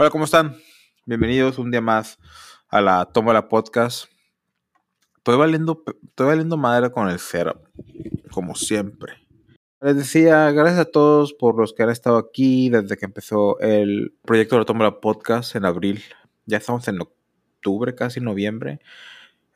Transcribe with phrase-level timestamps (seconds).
[0.00, 0.56] Hola, ¿cómo están?
[1.06, 2.20] Bienvenidos un día más
[2.68, 4.04] a la Toma la Podcast.
[5.16, 7.64] Estoy valiendo, estoy valiendo madre con el cero,
[8.30, 9.14] como siempre.
[9.80, 14.14] Les decía, gracias a todos por los que han estado aquí desde que empezó el
[14.24, 16.00] proyecto de la Toma la Podcast en abril.
[16.46, 18.78] Ya estamos en octubre, casi noviembre.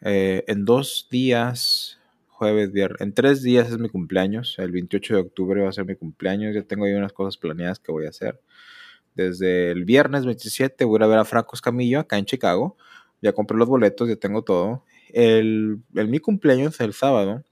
[0.00, 4.56] Eh, en dos días, jueves, viernes, en tres días es mi cumpleaños.
[4.58, 6.52] El 28 de octubre va a ser mi cumpleaños.
[6.52, 8.40] Ya tengo ahí unas cosas planeadas que voy a hacer
[9.14, 12.76] desde el viernes 27 voy a ir a ver a Franco Escamillo acá en Chicago.
[13.20, 14.84] Ya compré los boletos, ya tengo todo.
[15.12, 17.44] El, mi cumpleaños, el sábado,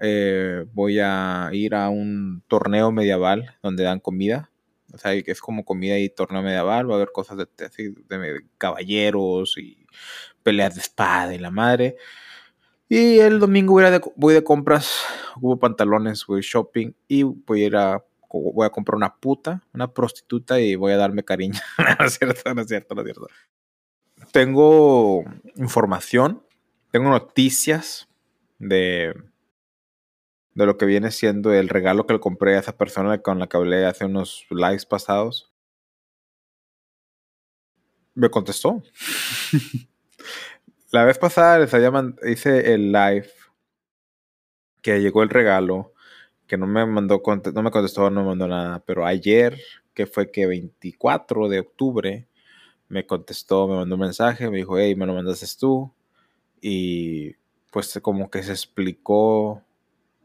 [0.00, 4.50] eh, voy a ir a un torneo medieval donde dan comida.
[4.92, 6.88] O sea, es como comida y torneo medieval.
[6.88, 7.46] Va a haber cosas de,
[8.08, 9.86] de caballeros y
[10.42, 11.96] peleas de espada y la madre.
[12.88, 15.04] Y el domingo voy, de, voy de compras,
[15.40, 18.04] hubo pantalones, voy shopping y voy a ir a
[18.40, 21.60] voy a comprar una puta, una prostituta y voy a darme cariño.
[21.98, 23.28] no es cierto, no es cierto, no es cierto.
[24.32, 25.24] Tengo
[25.56, 26.42] información,
[26.90, 28.08] tengo noticias
[28.58, 29.14] de,
[30.54, 33.46] de lo que viene siendo el regalo que le compré a esa persona con la
[33.46, 35.52] que hablé hace unos lives pasados.
[38.14, 38.82] Me contestó.
[40.92, 41.90] la vez pasada les había
[42.24, 43.28] hice el live
[44.82, 45.93] que llegó el regalo
[46.56, 47.22] no me mandó,
[47.54, 49.58] no me contestó, no me mandó nada, pero ayer,
[49.94, 52.28] que fue que 24 de octubre,
[52.88, 55.92] me contestó, me mandó un mensaje, me dijo, hey, me lo mandaste tú,
[56.60, 57.34] y
[57.72, 59.62] pues como que se explicó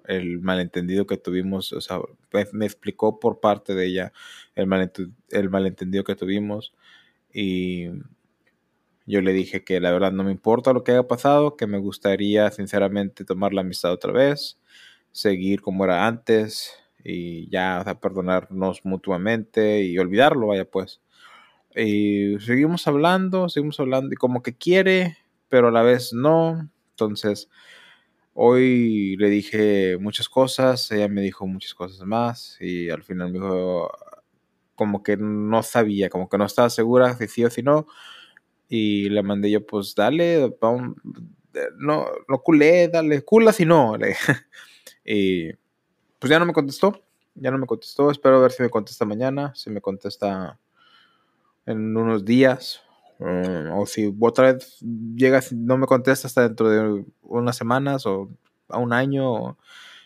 [0.05, 1.99] el malentendido que tuvimos, o sea,
[2.53, 4.13] me explicó por parte de ella
[4.55, 4.67] el,
[5.31, 6.73] el malentendido que tuvimos,
[7.33, 7.89] y
[9.09, 11.79] yo le dije que la verdad no me importa lo que haya pasado, que me
[11.79, 14.58] gustaría sinceramente tomar la amistad otra vez,
[15.19, 21.01] seguir como era antes y ya, perdonarnos mutuamente y olvidarlo, vaya pues.
[21.75, 25.17] Y seguimos hablando, seguimos hablando y como que quiere,
[25.49, 26.69] pero a la vez no.
[26.91, 27.49] Entonces,
[28.33, 33.39] hoy le dije muchas cosas, ella me dijo muchas cosas más y al final me
[33.39, 33.91] dijo
[34.75, 37.87] como que no sabía, como que no estaba segura si sí o si no.
[38.69, 40.55] Y le mandé yo, pues dale,
[41.77, 43.97] no, no culé, dale, cula si no.
[45.11, 45.53] Y
[46.19, 47.01] pues ya no me contestó,
[47.33, 50.59] ya no me contestó, espero ver si me contesta mañana, si me contesta
[51.65, 52.83] en unos días,
[53.17, 54.77] mm, o si otra vez
[55.15, 58.29] llega, no me contesta hasta dentro de unas semanas o
[58.67, 59.57] a un año,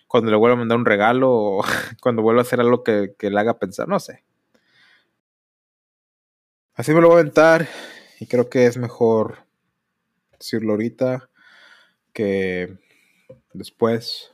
[0.08, 1.64] cuando le vuelva a mandar un regalo, o
[2.02, 4.24] cuando vuelva a hacer algo que, que le haga pensar, no sé.
[6.76, 7.68] Así me lo voy a aventar
[8.22, 9.46] y creo que es mejor
[10.40, 11.30] decirlo ahorita
[12.14, 12.78] que
[13.54, 14.33] después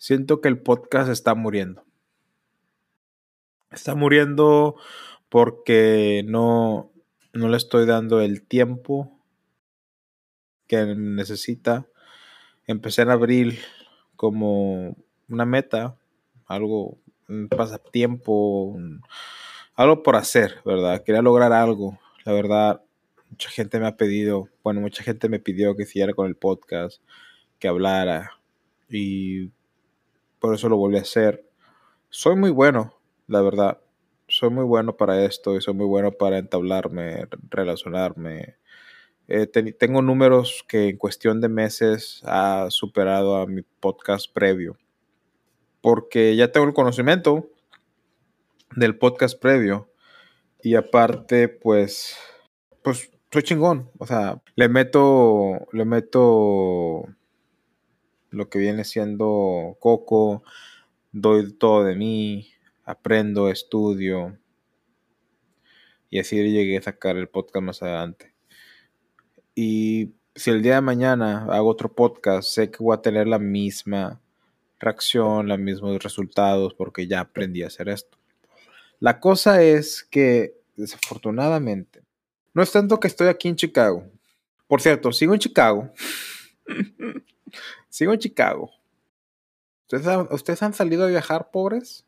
[0.00, 1.84] siento que el podcast está muriendo.
[3.70, 4.76] Está muriendo
[5.28, 6.90] porque no,
[7.34, 9.12] no le estoy dando el tiempo
[10.66, 11.86] que necesita.
[12.66, 13.58] Empecé en abril
[14.16, 14.96] como
[15.28, 15.96] una meta,
[16.46, 16.96] algo,
[17.28, 18.74] un pasatiempo,
[19.74, 21.04] algo por hacer, ¿verdad?
[21.04, 21.98] Quería lograr algo.
[22.24, 22.82] La verdad,
[23.28, 27.02] mucha gente me ha pedido, bueno, mucha gente me pidió que siguiera con el podcast,
[27.58, 28.32] que hablara.
[28.88, 29.50] Y
[30.40, 31.46] por eso lo volví a hacer.
[32.08, 32.94] Soy muy bueno,
[33.28, 33.78] la verdad.
[34.26, 38.56] Soy muy bueno para esto y soy muy bueno para entablarme, relacionarme.
[39.28, 44.76] Eh, tengo números que en cuestión de meses ha superado a mi podcast previo.
[45.80, 47.48] Porque ya tengo el conocimiento
[48.74, 49.88] del podcast previo.
[50.62, 52.16] Y aparte, pues,
[52.82, 53.90] pues soy chingón.
[53.98, 57.04] O sea, le meto, le meto
[58.30, 60.42] lo que viene siendo Coco,
[61.12, 62.48] doy todo de mí,
[62.84, 64.38] aprendo, estudio.
[66.08, 68.32] Y así llegué a sacar el podcast más adelante.
[69.54, 73.38] Y si el día de mañana hago otro podcast, sé que voy a tener la
[73.38, 74.20] misma
[74.78, 78.18] reacción, los mismos resultados, porque ya aprendí a hacer esto.
[78.98, 82.02] La cosa es que, desafortunadamente,
[82.54, 84.04] no es tanto que estoy aquí en Chicago.
[84.66, 85.92] Por cierto, sigo en Chicago.
[87.88, 88.70] Sigo en Chicago.
[90.30, 92.06] ¿Ustedes han, salido a viajar pobres?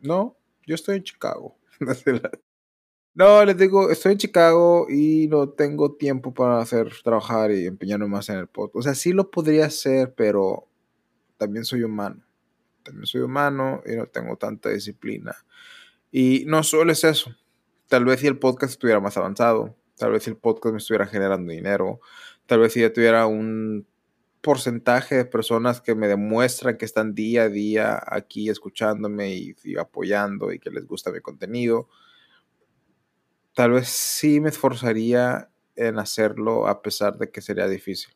[0.00, 1.58] No, yo estoy en Chicago.
[3.14, 8.06] no, les digo, estoy en Chicago y no tengo tiempo para hacer trabajar y empeñarme
[8.06, 8.76] más en el podcast.
[8.76, 10.68] O sea, sí lo podría hacer, pero
[11.36, 12.24] también soy humano.
[12.82, 15.36] También soy humano y no tengo tanta disciplina.
[16.10, 17.34] Y no solo es eso.
[17.88, 21.06] Tal vez si el podcast estuviera más avanzado, tal vez si el podcast me estuviera
[21.06, 22.00] generando dinero,
[22.52, 23.86] tal vez si ya tuviera un
[24.42, 30.52] porcentaje de personas que me demuestran que están día a día aquí escuchándome y, apoyando
[30.52, 31.88] y que les gusta mi contenido.
[33.54, 38.12] tal vez sí me esforzaría en hacerlo a pesar de que sería difícil.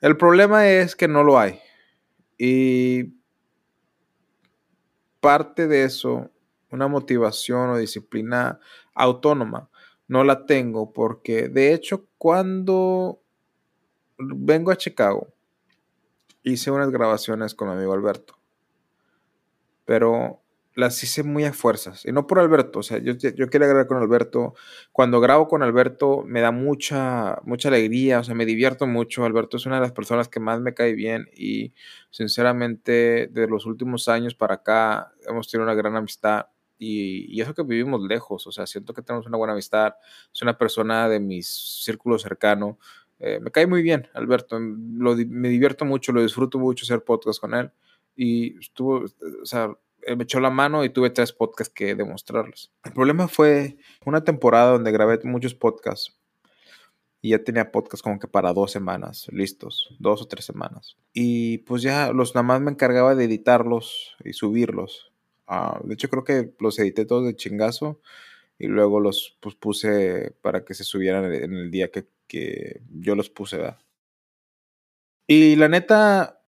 [0.00, 1.60] El problema es que no lo hay.
[2.38, 3.18] Y
[5.20, 6.30] parte de eso,
[6.70, 8.60] una motivación o disciplina
[8.94, 9.68] autónoma,
[10.08, 13.20] no la tengo porque de hecho cuando
[14.18, 15.28] vengo a Chicago
[16.42, 18.38] hice unas grabaciones con mi amigo Alberto.
[19.84, 20.40] Pero
[20.74, 22.04] las hice muy a fuerzas.
[22.04, 24.54] Y no por Alberto, o sea, yo, yo quería grabar con Alberto.
[24.92, 29.24] Cuando grabo con Alberto me da mucha, mucha alegría, o sea, me divierto mucho.
[29.24, 31.72] Alberto es una de las personas que más me cae bien y
[32.10, 36.46] sinceramente de los últimos años para acá hemos tenido una gran amistad.
[36.78, 39.94] Y, y, eso que vivimos lejos, o sea, siento que tenemos una buena amistad.
[40.32, 42.78] Es una persona de mi círculo cercano.
[43.20, 44.58] Eh, me cae muy bien, Alberto.
[44.58, 47.70] Lo, me divierto mucho, lo disfruto mucho hacer podcast con él.
[48.16, 49.70] Y estuvo, o sea,
[50.16, 52.70] me echó la mano y tuve tres podcasts que demostrarles.
[52.84, 56.16] El problema fue una temporada donde grabé muchos podcasts
[57.24, 60.98] y ya tenía podcasts como que para dos semanas listos, dos o tres semanas.
[61.14, 65.13] Y pues ya los nada más me encargaba de editarlos y subirlos.
[65.48, 68.00] Uh, de hecho creo que los edité todos de chingazo
[68.58, 72.06] y luego los pues, puse para que se subieran en el día que,
[72.90, 73.58] yo los puse.
[75.28, 76.42] Y la neta,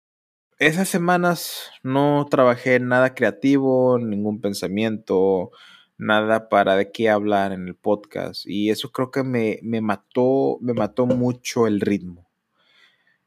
[0.59, 5.51] esas semanas no trabajé nada creativo, ningún pensamiento,
[5.97, 8.45] nada para de qué hablar en el podcast.
[8.45, 12.22] Y eso creo que me, me mató, me mató mucho el ritmo.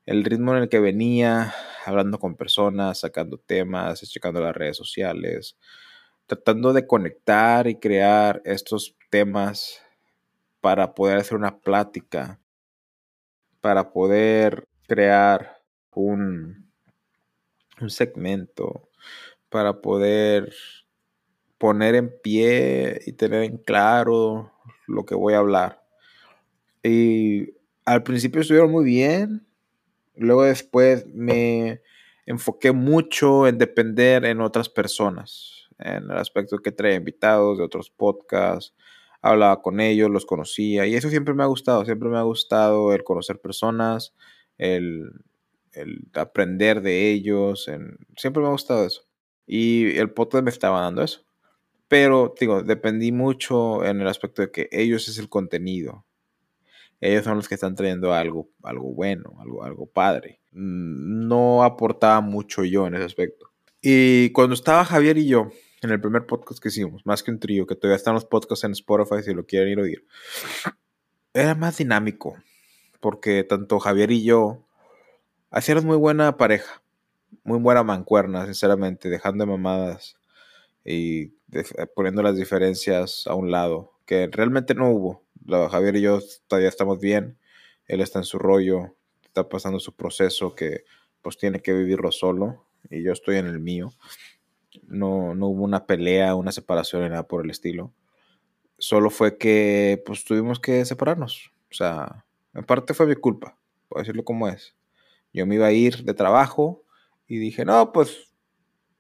[0.06, 1.52] El ritmo en el que venía,
[1.84, 5.56] hablando con personas, sacando temas, checando las redes sociales,
[6.26, 9.82] tratando de conectar y crear estos temas
[10.60, 12.40] para poder hacer una plática,
[13.60, 15.58] para poder crear
[15.90, 16.70] un,
[17.80, 18.88] un segmento
[19.48, 20.52] para poder
[21.58, 24.52] poner en pie y tener en claro
[24.86, 25.82] lo que voy a hablar.
[26.82, 27.54] Y
[27.84, 29.45] al principio estuvieron muy bien,
[30.16, 31.80] luego después me
[32.26, 37.90] enfoqué mucho en depender en otras personas, en el aspecto que traía invitados de otros
[37.90, 38.74] podcasts,
[39.22, 42.92] hablaba con ellos, los conocía y eso siempre me ha gustado, siempre me ha gustado
[42.94, 44.14] el conocer personas,
[44.58, 45.10] el
[45.76, 47.70] el aprender de ellos.
[48.16, 49.02] siempre me ha gustado eso.
[49.46, 51.20] Y el podcast me estaba dando eso.
[51.88, 56.05] Pero, digo, dependí mucho en el aspecto de que ellos es el contenido.
[57.00, 60.40] Ellos son los que están trayendo algo, algo bueno, algo, algo padre.
[60.52, 63.50] No aportaba mucho yo en ese aspecto.
[63.82, 65.50] Y cuando estaba Javier y yo,
[65.82, 68.64] en el primer podcast que hicimos, más que un trío, que todavía están los podcasts
[68.64, 70.06] en Spotify si lo quieren ir a oír,
[71.34, 72.36] era más dinámico.
[73.00, 74.66] Porque tanto Javier y yo
[75.56, 76.82] Hacíamos muy buena pareja,
[77.42, 80.16] muy buena mancuerna, sinceramente, dejando de mamadas
[80.84, 81.28] y
[81.94, 85.22] poniendo las diferencias a un lado, que realmente no hubo.
[85.70, 87.38] Javier y yo todavía estamos bien,
[87.86, 88.94] él está en su rollo,
[89.24, 90.84] está pasando su proceso que
[91.22, 93.92] pues tiene que vivirlo solo y yo estoy en el mío.
[94.86, 97.92] No, no hubo una pelea, una separación ni nada por el estilo.
[98.78, 101.52] Solo fue que pues tuvimos que separarnos.
[101.70, 103.58] O sea, en parte fue mi culpa,
[103.88, 104.74] por decirlo como es.
[105.32, 106.82] Yo me iba a ir de trabajo
[107.26, 108.32] y dije, no, pues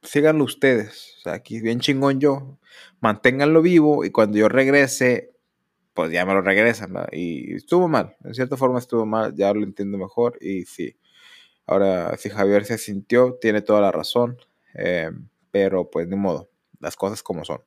[0.02, 1.14] síganlo ustedes.
[1.18, 2.58] O sea, aquí bien chingón yo.
[3.00, 5.32] Manténganlo vivo y cuando yo regrese,
[5.96, 6.94] pues ya me lo regresan.
[7.10, 8.16] Y estuvo mal.
[8.22, 9.34] En cierta forma estuvo mal.
[9.34, 10.38] Ya lo entiendo mejor.
[10.40, 10.96] Y sí.
[11.66, 14.38] Ahora, si Javier se sintió, tiene toda la razón.
[14.74, 15.10] Eh,
[15.50, 16.48] pero pues de modo.
[16.78, 17.62] Las cosas como son.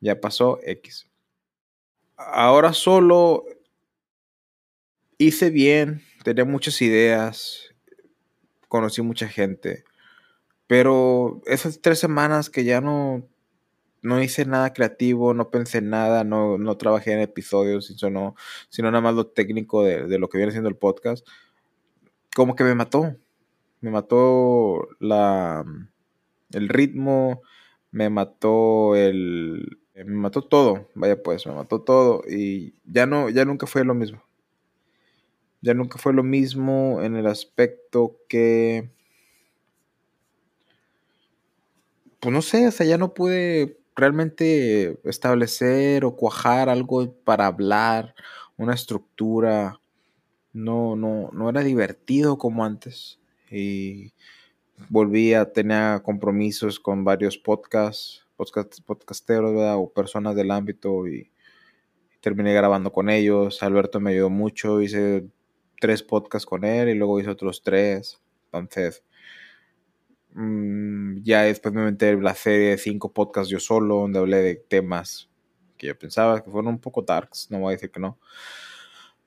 [0.00, 1.08] Ya pasó X.
[2.16, 3.44] Ahora solo
[5.16, 7.74] hice bien tenía muchas ideas,
[8.68, 9.84] conocí mucha gente,
[10.66, 13.28] pero esas tres semanas que ya no,
[14.02, 18.34] no hice nada creativo, no pensé en nada, no, no trabajé en episodios, sino,
[18.68, 21.26] sino nada más lo técnico de, de, lo que viene siendo el podcast,
[22.34, 23.16] como que me mató.
[23.80, 25.64] Me mató la,
[26.52, 27.42] el ritmo,
[27.90, 29.78] me mató el...
[29.94, 33.94] Me mató todo, vaya pues, me mató todo y ya no, ya nunca fue lo
[33.94, 34.22] mismo
[35.62, 38.90] ya nunca fue lo mismo en el aspecto que,
[42.20, 48.14] pues no sé, o sea, ya no pude realmente establecer o cuajar algo para hablar,
[48.56, 49.80] una estructura.
[50.52, 53.18] No, no, no era divertido como antes.
[53.50, 54.12] Y
[54.88, 61.30] volví a tener compromisos con varios podcasts, podcasteros, o personas del ámbito y
[62.20, 63.62] terminé grabando con ellos.
[63.62, 65.26] Alberto me ayudó mucho, hice
[65.80, 68.20] tres podcasts con él y luego hice otros tres.
[68.52, 69.02] Entonces,
[70.34, 74.54] ya después me metí en la serie de cinco podcasts yo solo, donde hablé de
[74.56, 75.28] temas
[75.76, 78.18] que yo pensaba que fueron un poco darks, no voy a decir que no.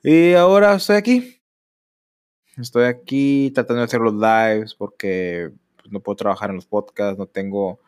[0.04, 1.42] Y ahora estoy aquí.
[2.58, 7.20] Estoy aquí tratando de hacer los lives porque pues, no puedo trabajar en los podcasts,
[7.20, 7.82] no tengo,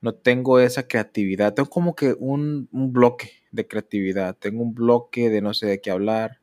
[0.00, 1.54] no tengo esa creatividad.
[1.54, 4.36] Tengo como que un, un bloque de creatividad.
[4.36, 6.40] Tengo un bloque de no sé de qué hablar.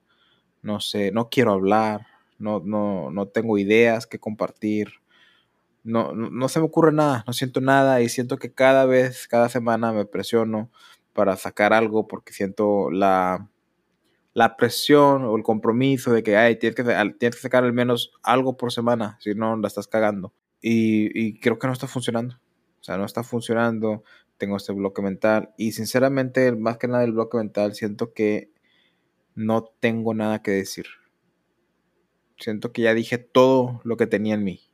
[0.62, 2.08] No sé, no quiero hablar.
[2.40, 4.90] No, no, no tengo ideas que compartir
[5.88, 9.48] no, no, se me ocurre nada, no siento nada y siento que cada vez, cada
[9.48, 10.70] semana me presiono
[11.14, 13.50] para sacar algo porque siento la,
[14.34, 18.12] la presión o el compromiso de que ay, tienes, que tienes que sacar al menos
[18.22, 20.34] algo por semana, si no la estás cagando.
[20.62, 22.36] Y, y creo que no está funcionando.
[22.82, 24.04] O sea, no está funcionando.
[24.38, 25.54] Tengo este bloque mental.
[25.58, 28.52] Y sinceramente, más que nada el bloque mental, siento que
[29.36, 30.88] no tengo nada que decir.
[32.38, 34.67] Siento que ya dije todo lo que tenía en mí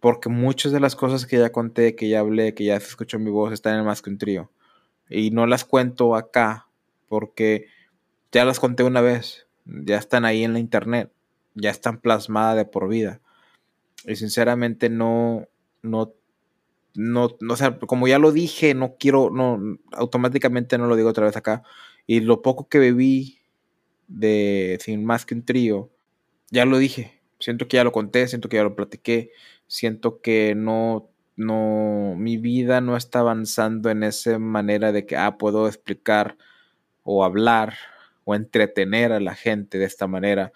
[0.00, 3.18] porque muchas de las cosas que ya conté, que ya hablé, que ya se escuchó
[3.18, 4.50] mi voz, están en más que un trío.
[5.08, 6.68] Y no las cuento acá
[7.08, 7.66] porque
[8.32, 11.12] ya las conté una vez, ya están ahí en la internet,
[11.54, 13.20] ya están plasmadas de por vida.
[14.06, 15.48] Y sinceramente no,
[15.82, 16.14] no,
[16.94, 19.60] no, no, o sea, como ya lo dije, no quiero, no,
[19.92, 21.62] automáticamente no lo digo otra vez acá.
[22.06, 23.38] Y lo poco que bebí
[24.08, 25.90] de Sin Más que un Trío,
[26.50, 27.20] ya lo dije.
[27.38, 29.30] Siento que ya lo conté, siento que ya lo platiqué,
[29.70, 35.38] siento que no, no, mi vida no está avanzando en esa manera de que, ah,
[35.38, 36.36] puedo explicar
[37.04, 37.74] o hablar
[38.24, 40.52] o entretener a la gente de esta manera,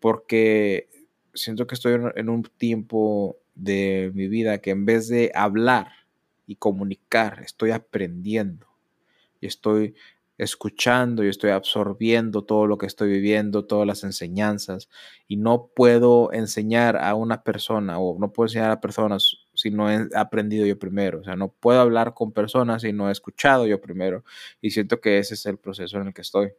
[0.00, 0.88] porque
[1.34, 5.88] siento que estoy en un tiempo de mi vida que en vez de hablar
[6.46, 8.66] y comunicar, estoy aprendiendo.
[9.42, 9.94] Y estoy
[10.38, 14.88] escuchando y estoy absorbiendo todo lo que estoy viviendo, todas las enseñanzas,
[15.28, 19.90] y no puedo enseñar a una persona o no puedo enseñar a personas si no
[19.90, 23.66] he aprendido yo primero, o sea, no puedo hablar con personas si no he escuchado
[23.66, 24.24] yo primero,
[24.60, 26.52] y siento que ese es el proceso en el que estoy.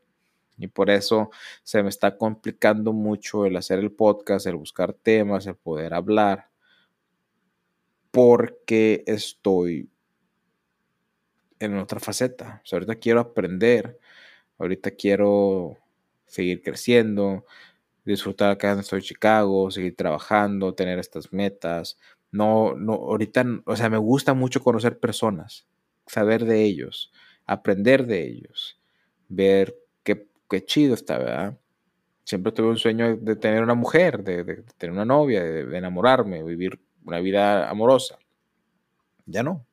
[0.58, 1.32] Y por eso
[1.64, 6.50] se me está complicando mucho el hacer el podcast, el buscar temas, el poder hablar,
[8.12, 9.90] porque estoy
[11.60, 12.62] en otra faceta.
[12.72, 14.00] ahorita quiero aprender,
[14.58, 15.78] ahorita quiero
[16.28, 17.46] seguir creciendo,
[18.06, 21.98] disfrutar acá en estoy Chicago, seguir trabajando, tener estas metas.
[22.32, 25.68] No, no, ahorita, o sea, me gusta mucho conocer personas,
[26.08, 27.12] saber de ellos,
[27.46, 28.80] aprender de ellos,
[29.30, 31.58] ver qué, qué chido está, ¿verdad?
[32.26, 36.44] Siempre tuve un sueño de tener una mujer, de, tener una novia, de, de enamorarme,
[36.44, 38.18] vivir una vida amorosa.
[39.26, 39.66] Ya no.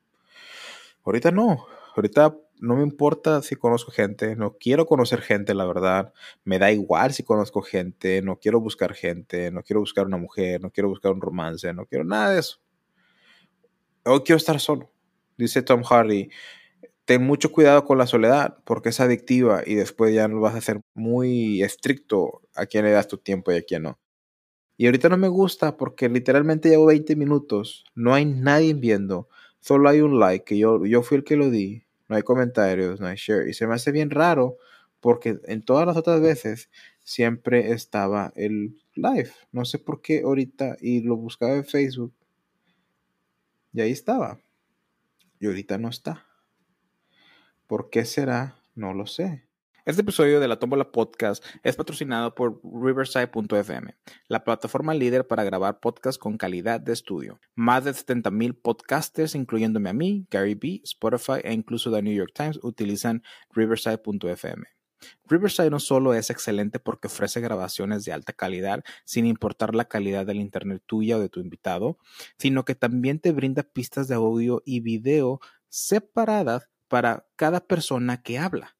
[1.03, 1.65] Ahorita no.
[1.95, 6.13] Ahorita no me importa si conozco gente, no quiero conocer gente, la verdad.
[6.45, 10.61] Me da igual si conozco gente, no quiero buscar gente, no quiero buscar una mujer,
[10.61, 12.59] no quiero buscar un romance, no quiero nada de eso.
[14.05, 14.91] Hoy quiero estar solo.
[15.37, 16.29] Dice Tom Hardy,
[17.05, 20.61] ten mucho cuidado con la soledad porque es adictiva y después ya no vas a
[20.61, 23.99] ser muy estricto a quién le das tu tiempo y a quién no.
[24.77, 29.29] Y ahorita no me gusta porque literalmente llevo 20 minutos, no hay nadie viendo,
[29.63, 32.99] solo hay un like, que yo, yo fui el que lo di, no hay comentarios,
[32.99, 34.57] no hay share, y se me hace bien raro
[34.99, 36.69] porque en todas las otras veces
[37.01, 42.13] siempre estaba el live, no sé por qué ahorita, y lo buscaba en Facebook,
[43.71, 44.41] y ahí estaba,
[45.39, 46.25] y ahorita no está.
[47.65, 48.59] ¿Por qué será?
[48.75, 49.45] No lo sé.
[49.85, 53.97] Este episodio de la Tómbola Podcast es patrocinado por Riverside.fm,
[54.29, 57.41] la plataforma líder para grabar podcasts con calidad de estudio.
[57.53, 62.31] Más de 70.000 podcasters, incluyéndome a mí, Gary B, Spotify e incluso The New York
[62.33, 64.63] Times, utilizan Riverside.fm.
[65.25, 70.25] Riverside no solo es excelente porque ofrece grabaciones de alta calidad sin importar la calidad
[70.25, 71.97] del internet tuya o de tu invitado,
[72.37, 78.39] sino que también te brinda pistas de audio y video separadas para cada persona que
[78.39, 78.77] habla.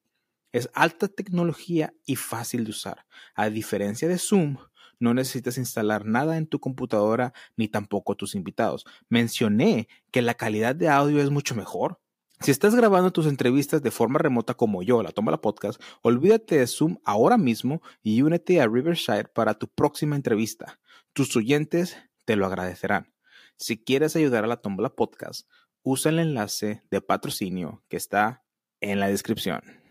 [0.53, 3.05] Es alta tecnología y fácil de usar.
[3.35, 4.57] A diferencia de Zoom,
[4.99, 8.85] no necesitas instalar nada en tu computadora ni tampoco tus invitados.
[9.09, 11.99] Mencioné que la calidad de audio es mucho mejor.
[12.39, 16.57] Si estás grabando tus entrevistas de forma remota como yo, la toma la podcast, olvídate
[16.57, 20.79] de Zoom ahora mismo y únete a Riverside para tu próxima entrevista.
[21.13, 23.13] Tus oyentes te lo agradecerán.
[23.57, 25.49] Si quieres ayudar a la Tómbola Podcast,
[25.83, 28.43] usa el enlace de patrocinio que está
[28.81, 29.82] en la descripción.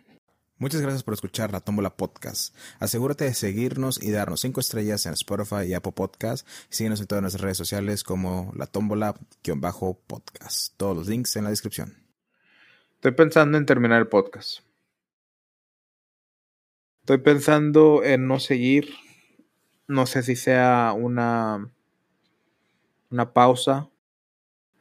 [0.59, 2.54] Muchas gracias por escuchar La Tómbola Podcast.
[2.78, 6.47] Asegúrate de seguirnos y darnos 5 estrellas en Spotify y Apple Podcast.
[6.68, 10.75] Síguenos en todas nuestras redes sociales como La Tómbola-podcast.
[10.76, 11.97] Todos los links en la descripción.
[12.94, 14.61] Estoy pensando en terminar el podcast.
[17.00, 18.94] Estoy pensando en no seguir.
[19.88, 21.68] No sé si sea una,
[23.11, 23.90] una pausa.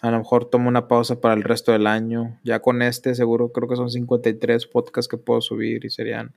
[0.02, 2.40] A lo mejor tomo una pausa para el resto del año.
[2.44, 6.34] Ya con este seguro creo que son 53 podcasts que puedo subir y serían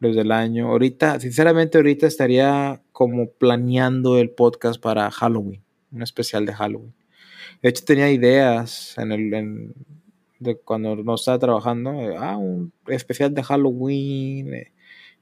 [0.00, 0.68] los del año.
[0.68, 5.62] Ahorita, sinceramente, ahorita estaría como planeando el podcast para Halloween,
[5.92, 6.94] un especial de Halloween.
[7.62, 9.74] De hecho, tenía ideas en el,
[10.38, 14.72] de cuando no estaba trabajando, eh, ah, un especial de Halloween, eh,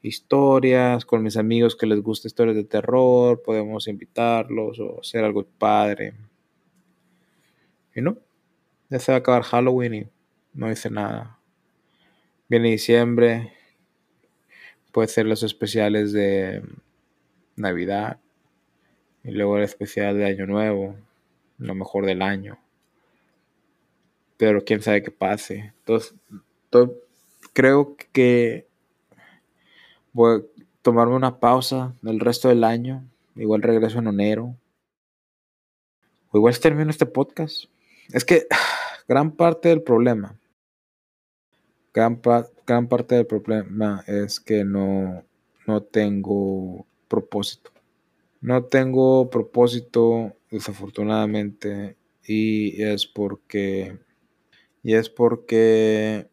[0.03, 5.45] historias con mis amigos que les gusta historias de terror, podemos invitarlos o hacer algo
[5.59, 6.15] padre.
[7.97, 8.19] Y no,
[8.91, 10.09] ya se va a acabar Halloween y
[10.53, 11.41] no hice nada.
[12.47, 13.55] Viene diciembre,
[14.93, 16.63] puede ser los especiales de
[17.57, 18.21] Navidad
[19.25, 20.95] y luego el especial de Año Nuevo,
[21.57, 22.59] lo mejor del año.
[24.37, 25.73] Pero quién sabe qué pase.
[25.79, 26.15] Entonces,
[27.55, 28.69] creo que
[30.13, 30.43] voy a
[30.83, 33.09] tomarme una pausa del resto del año.
[33.37, 34.55] Igual regreso en enero.
[36.31, 37.65] O igual termino este podcast.
[38.13, 38.47] Es que
[39.09, 40.39] gran parte del problema,
[41.93, 42.21] gran,
[42.67, 45.25] gran parte del problema es que no,
[45.67, 47.71] no tengo propósito.
[48.41, 53.99] No tengo propósito, desafortunadamente, y es porque,
[54.83, 56.29] y es porque,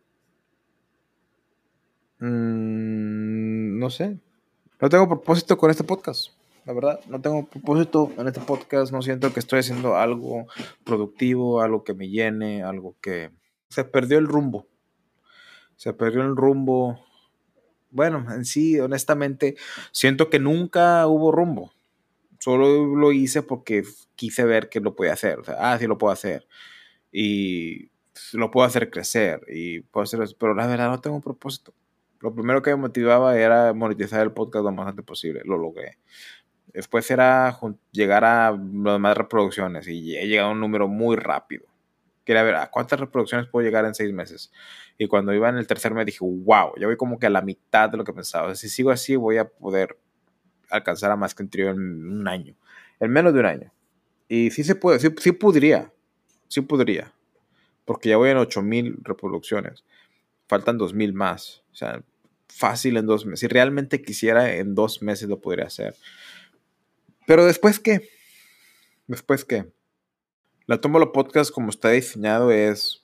[2.20, 4.20] mmm, no sé,
[4.82, 6.32] no tengo propósito con este podcast.
[6.66, 10.48] La verdad, no tengo propósito en este podcast, no siento que estoy haciendo algo
[10.86, 13.32] productivo, algo que me llene, algo que...
[13.70, 14.68] Se perdió el rumbo.
[15.76, 17.04] Se perdió el rumbo.
[17.90, 19.56] Bueno, en sí, honestamente,
[19.92, 21.74] siento que nunca hubo rumbo.
[22.40, 23.84] Solo lo hice porque
[24.16, 25.40] quise ver que lo podía hacer.
[25.58, 26.48] Ah, sí lo puedo hacer.
[27.12, 27.90] Y
[28.34, 29.42] lo puedo hacer crecer.
[29.48, 30.06] Y puedo.
[30.38, 31.74] Pero la verdad no tengo un propósito.
[32.20, 35.42] Lo primero que me motivaba era monetizar el podcast lo más antes posible.
[35.46, 35.98] Lo logré.
[36.74, 37.58] Después era
[37.92, 41.66] llegar a las demás reproducciones y he llegado a un número muy rápido.
[42.26, 44.52] Quería ver a cuántas reproducciones puedo llegar en seis meses.
[44.98, 47.42] Y cuando iba en el tercer mes dije, wow, ya voy como que a la
[47.42, 48.56] mitad de lo que pensaba.
[48.56, 50.00] Si sigo así voy a poder
[50.70, 52.56] alcanzar a más que un trío en un año.
[53.00, 53.74] En menos de un año.
[54.28, 55.92] Y sí se puede, sí, sí podría.
[56.48, 57.14] Sí podría.
[57.86, 59.84] Porque ya voy en 8000 reproducciones.
[60.48, 61.64] Faltan 2000 más.
[61.72, 62.02] O sea,
[62.48, 63.42] fácil en dos meses.
[63.42, 65.96] Si realmente quisiera, en dos meses lo podría hacer.
[67.26, 68.10] Pero después qué?
[69.08, 69.72] Después qué?
[70.66, 73.04] La Tómalo Podcast como está diseñado es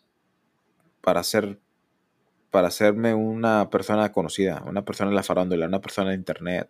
[1.02, 1.60] para ser
[2.52, 6.70] para hacerme una persona conocida, una persona en la farándula, una persona de internet,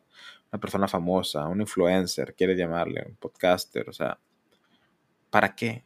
[0.51, 4.19] una persona famosa, un influencer, quiere llamarle, un podcaster, o sea,
[5.29, 5.85] ¿para qué?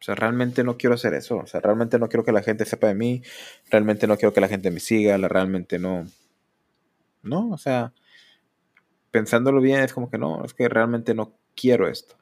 [0.00, 2.64] O sea, realmente no quiero hacer eso, o sea, realmente no quiero que la gente
[2.64, 3.22] sepa de mí,
[3.70, 6.06] realmente no quiero que la gente me siga, realmente no,
[7.22, 7.92] no, o sea,
[9.16, 12.16] pensándolo bien, es como que no, es que realmente no quiero esto.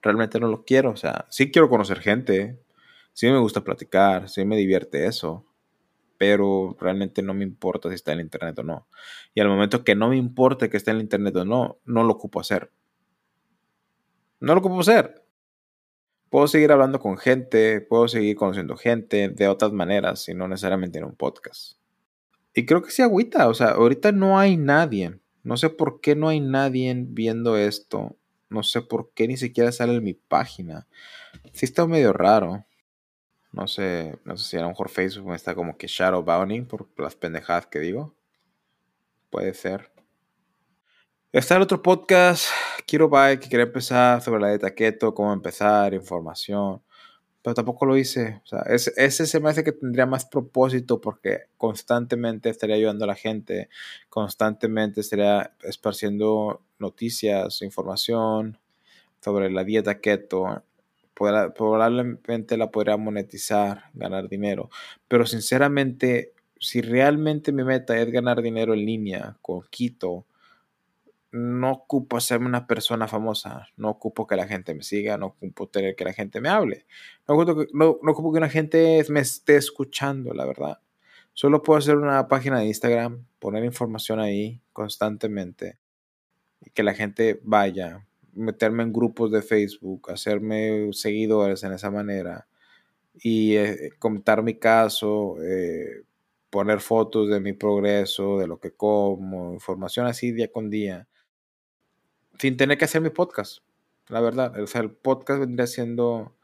[0.00, 2.56] Realmente no lo quiero, o sea, sí quiero conocer gente,
[3.12, 5.44] sí me gusta platicar, sí me divierte eso,
[6.18, 8.86] pero realmente no me importa si está en internet o no.
[9.34, 12.12] Y al momento que no me importe que esté en internet o no, no lo
[12.12, 12.70] ocupo hacer.
[14.38, 15.24] No lo ocupo hacer.
[16.30, 20.98] Puedo seguir hablando con gente, puedo seguir conociendo gente de otras maneras y no necesariamente
[20.98, 21.83] en un podcast.
[22.54, 25.18] Y creo que sí agüita, o sea, ahorita no hay nadie.
[25.42, 28.16] No sé por qué no hay nadie viendo esto.
[28.48, 30.86] No sé por qué ni siquiera sale en mi página.
[31.52, 32.64] Sí está medio raro.
[33.52, 36.66] No sé, no sé si a lo mejor Facebook me está como que shadow bounding
[36.66, 38.14] por las pendejadas que digo.
[39.30, 39.90] Puede ser.
[41.32, 42.46] Está el otro podcast,
[42.86, 46.80] Quiero Bike, que quiere empezar sobre la dieta keto, cómo empezar, información
[47.44, 48.40] pero tampoco lo hice.
[48.42, 53.08] O sea, ese, se me hace que tendría más propósito porque constantemente estaría ayudando a
[53.08, 53.68] la gente,
[54.08, 58.56] constantemente estaría esparciendo noticias, información
[59.22, 60.64] sobre la dieta keto.
[61.12, 64.70] Probablemente la podría monetizar, ganar dinero.
[65.06, 70.24] Pero sinceramente, si realmente mi meta es ganar dinero en línea con Keto,
[71.34, 75.68] no ocupo serme una persona famosa, no ocupo que la gente me siga, no ocupo
[75.68, 76.86] tener que la gente me hable,
[77.26, 80.78] no ocupo, que, una gente me esté escuchando, la verdad.
[81.32, 85.76] Solo puedo hacer una página de Instagram, poner información ahí constantemente
[86.60, 92.46] y que la gente vaya, meterme en grupos de Facebook, hacerme seguidores en esa manera
[93.12, 96.04] y eh, contar mi caso, eh,
[96.48, 101.08] poner fotos de mi progreso, de lo que como, información así día con día
[102.38, 103.58] sin tener que hacer mi podcast,
[104.08, 104.58] la verdad.
[104.60, 106.34] O sea, el podcast vendría siendo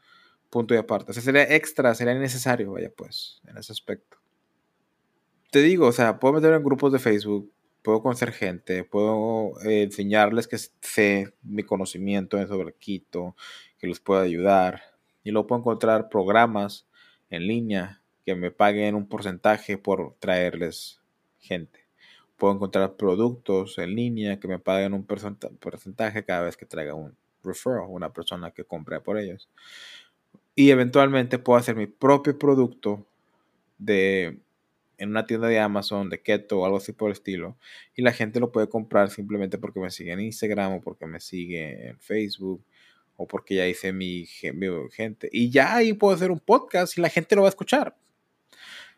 [0.49, 1.11] punto y aparte.
[1.11, 4.17] O sea, sería extra, sería innecesario, vaya pues, en ese aspecto.
[5.51, 7.51] Te digo, o sea, puedo meter en grupos de Facebook,
[7.81, 13.35] puedo conocer gente, puedo eh, enseñarles que sé mi conocimiento sobre Quito,
[13.79, 14.81] que les pueda ayudar.
[15.23, 16.87] Y luego puedo encontrar programas
[17.29, 21.01] en línea que me paguen un porcentaje por traerles
[21.39, 21.80] gente.
[22.41, 27.15] Puedo encontrar productos en línea que me paguen un porcentaje cada vez que traiga un
[27.43, 29.47] referral, una persona que compre por ellos.
[30.55, 33.05] Y eventualmente puedo hacer mi propio producto
[33.77, 34.39] de
[34.97, 37.57] en una tienda de Amazon, de Keto o algo así por el estilo.
[37.95, 41.19] Y la gente lo puede comprar simplemente porque me sigue en Instagram o porque me
[41.19, 42.65] sigue en Facebook
[43.17, 45.29] o porque ya hice mi, gente.
[45.31, 47.95] Y ya ahí puedo hacer un podcast y la gente lo va a escuchar.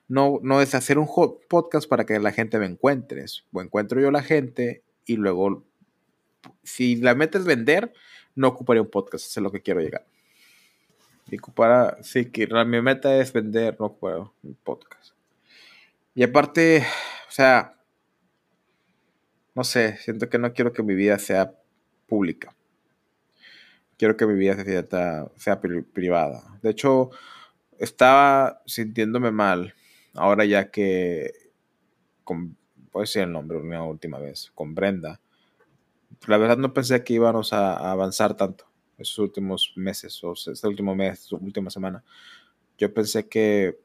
[0.07, 1.07] No, no es hacer un
[1.49, 3.25] podcast para que la gente me encuentre.
[3.51, 5.63] O encuentro yo la gente y luego,
[6.63, 7.93] si la meta es vender,
[8.35, 9.25] no ocuparía un podcast.
[9.25, 10.05] Eso es lo que quiero llegar.
[12.01, 15.15] Sí, que mi meta es vender, no ocupar un podcast.
[16.13, 16.85] Y aparte,
[17.27, 17.79] o sea,
[19.55, 21.55] no sé, siento que no quiero que mi vida sea
[22.07, 22.55] pública.
[23.97, 24.57] Quiero que mi vida
[25.37, 26.59] sea privada.
[26.61, 27.09] De hecho,
[27.79, 29.73] estaba sintiéndome mal
[30.13, 31.31] ahora ya que,
[32.23, 32.57] con,
[32.91, 35.19] puedo decir el nombre una última vez, con Brenda.
[36.27, 38.65] La verdad no pensé que íbamos a, avanzar tanto
[38.97, 42.03] esos últimos meses o este último mes, última semana.
[42.77, 43.79] Yo pensé que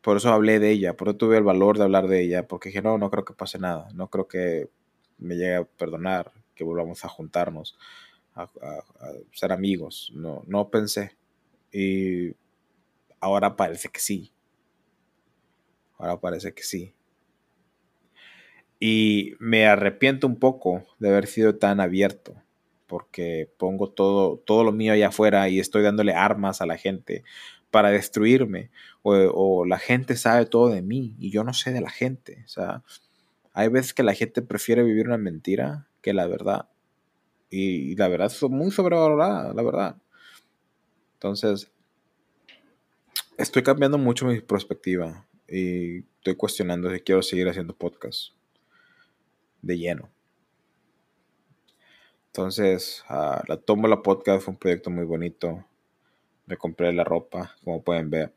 [0.00, 2.70] por eso hablé de ella, por eso tuve el valor de hablar de ella, porque
[2.70, 4.68] dije, no, no creo que pase nada, no creo que
[5.18, 7.76] me llegue a perdonar, que volvamos a juntarnos,
[8.34, 8.48] a,
[9.32, 11.16] ser amigos, no, no pensé.
[11.72, 12.34] Y
[13.20, 14.32] ahora parece que sí.
[15.98, 16.94] Ahora parece que sí.
[18.80, 22.34] Y me arrepiento un poco de haber sido tan abierto,
[22.86, 27.24] porque pongo todo, todo lo mío allá afuera y estoy dándole armas a la gente
[27.70, 28.70] para destruirme.
[29.02, 32.42] O, la gente sabe todo de mí y yo no sé de la gente.
[32.44, 32.82] O sea,
[33.52, 36.68] hay veces que la gente prefiere vivir una mentira que la verdad.
[37.50, 39.96] Y, la verdad es muy sobrevalorada, la verdad.
[41.14, 41.70] Entonces,
[43.38, 48.32] estoy cambiando mucho mi perspectiva y estoy cuestionando si quiero seguir haciendo podcast
[49.62, 50.10] de lleno.
[52.26, 55.64] Entonces, uh, la la Podcast fue un proyecto muy bonito
[56.48, 58.34] me compré la ropa, como pueden ver.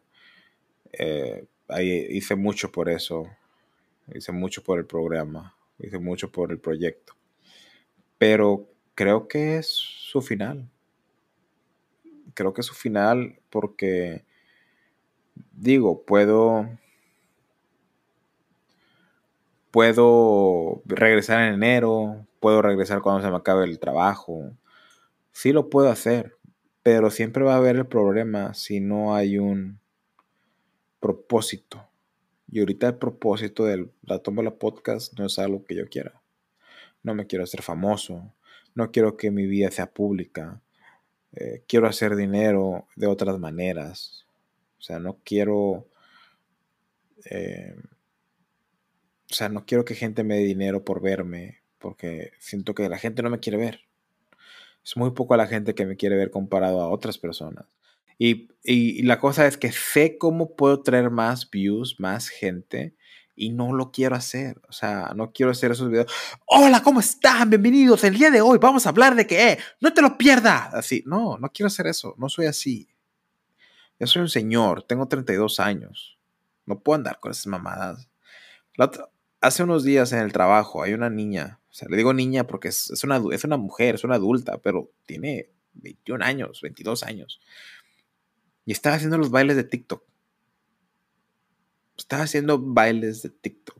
[0.92, 3.26] Eh, ahí hice mucho por eso,
[4.14, 7.16] hice mucho por el programa, hice mucho por el proyecto.
[8.18, 10.70] Pero creo que es su final.
[12.34, 14.26] Creo que es su final porque,
[15.54, 16.70] digo, puedo
[19.72, 24.52] puedo regresar en enero, puedo regresar cuando se me acabe el trabajo.
[25.32, 26.36] Sí lo puedo hacer,
[26.84, 29.80] pero siempre va a haber el problema si no hay un
[31.00, 31.88] propósito.
[32.52, 36.22] Y ahorita el propósito de la toma la podcast no es algo que yo quiera.
[37.02, 38.34] No me quiero hacer famoso.
[38.76, 40.62] No quiero que mi vida sea pública.
[41.34, 44.26] Eh, quiero hacer dinero de otras maneras.
[44.80, 45.88] O sea, no quiero...
[47.26, 47.76] Eh,
[49.32, 52.98] o sea, no quiero que gente me dé dinero por verme, porque siento que la
[52.98, 53.82] gente no me quiere ver.
[54.84, 57.66] Es muy poco la gente que me quiere ver comparado a otras personas.
[58.18, 62.94] Y, la cosa es que sé cómo puedo traer más views, más gente,
[63.36, 64.62] y no lo quiero hacer.
[64.68, 66.12] O sea, no quiero hacer esos videos.
[66.46, 67.50] Hola, ¿cómo están?
[67.50, 68.04] Bienvenidos.
[68.04, 70.74] El día de hoy vamos a hablar de que, no te lo pierdas.
[70.74, 72.14] Así, no, no quiero hacer eso.
[72.18, 72.90] No soy así.
[74.00, 76.20] Yo soy un señor, tengo 32 años.
[76.66, 78.08] No puedo andar con esas mamadas.
[79.42, 82.68] Hace unos días en el trabajo hay una niña o sea, le digo niña porque
[82.68, 87.40] es, una, es una mujer, es una adulta, pero tiene 21 años, 22 años.
[88.66, 90.04] Y estaba haciendo los bailes de TikTok.
[91.98, 93.80] Estaba haciendo bailes de TikTok.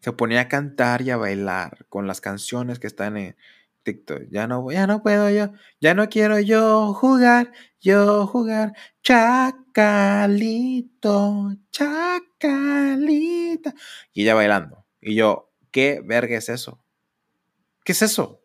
[0.00, 3.36] Se ponía a cantar y a bailar con las canciones que están en
[3.82, 4.22] TikTok.
[4.30, 8.72] Ya no, ya no puedo yo, ya no quiero yo jugar, yo jugar.
[9.02, 9.66] Chacalito,
[11.70, 13.74] chacalita.
[14.12, 14.84] Y ella bailando.
[15.00, 16.82] Y yo, ¿Qué verga es eso?
[17.84, 18.42] ¿Qué es eso?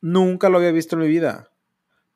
[0.00, 1.50] Nunca lo había visto en mi vida.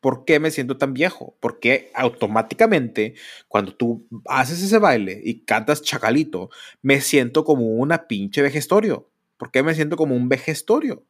[0.01, 1.37] ¿Por qué me siento tan viejo?
[1.41, 3.15] Porque automáticamente,
[3.49, 6.51] cuando tú haces ese baile y cantas chacalito,
[6.83, 9.11] me siento como una pinche vejestorio.
[9.37, 11.07] ¿Por qué me siento como un vejestorio?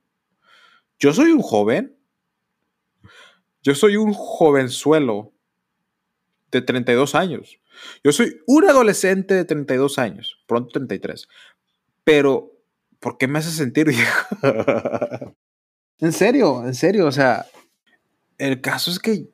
[1.00, 1.96] Yo soy un joven.
[3.62, 5.32] Yo soy un jovenzuelo
[6.50, 7.58] de 32 años.
[8.04, 11.26] Yo soy un adolescente de 32 años, pronto 33.
[12.04, 12.52] Pero,
[12.98, 14.36] ¿por qué me hace sentir viejo?
[15.98, 17.46] en serio, en serio, o sea,
[18.38, 19.30] el caso es que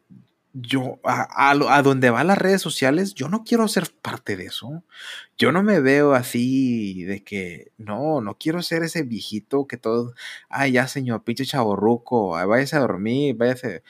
[0.59, 4.85] yo, a, a, donde van las redes sociales, yo no quiero ser parte de eso.
[5.37, 10.15] Yo no me veo así de que, no, no quiero ser ese viejito que todo,
[10.49, 13.83] ay, ya señor, pinche chaborruco, váyase a dormir, váyase.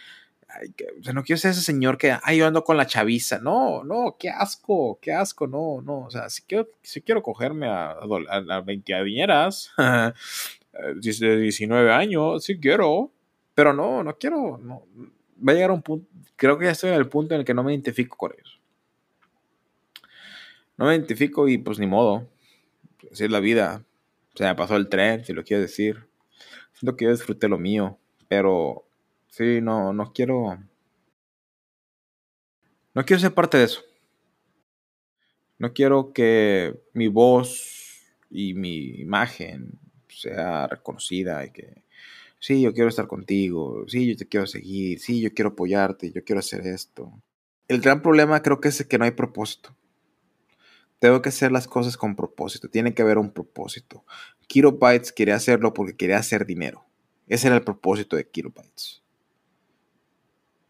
[0.48, 3.38] Ay, o sea, no quiero ser ese señor que, ay, yo ando con la chaviza.
[3.38, 6.00] No, no, qué asco, qué asco, no, no.
[6.07, 9.70] O sea, si quiero, si quiero cogerme a, a, a 20 adineras,
[11.00, 13.12] 19 años, sí quiero.
[13.55, 14.83] Pero no, no quiero, no,
[15.37, 17.46] va a llegar a un punto, creo que ya estoy en el punto en el
[17.46, 18.61] que no me identifico con ellos.
[20.77, 22.29] No me identifico y pues ni modo.
[23.11, 23.85] Así es la vida.
[24.35, 26.07] Se me pasó el tren, si lo quiero decir.
[26.75, 28.85] Siento que yo disfruté lo mío, pero
[29.29, 30.59] sí, no, no quiero...
[32.92, 33.83] No quiero ser parte de eso.
[35.59, 41.83] No quiero que mi voz y mi imagen sea reconocida y que
[42.47, 46.23] sí, yo quiero estar contigo, sí, yo te quiero seguir, sí, yo quiero apoyarte, yo
[46.23, 47.13] quiero hacer esto.
[47.67, 49.77] El gran problema creo que es que no hay propósito.
[51.01, 54.05] Tengo que hacer las cosas con propósito, tiene que haber un propósito.
[54.47, 56.87] Kilobytes quería hacerlo porque quería hacer dinero.
[57.27, 59.03] Ese era el propósito de Kilobytes.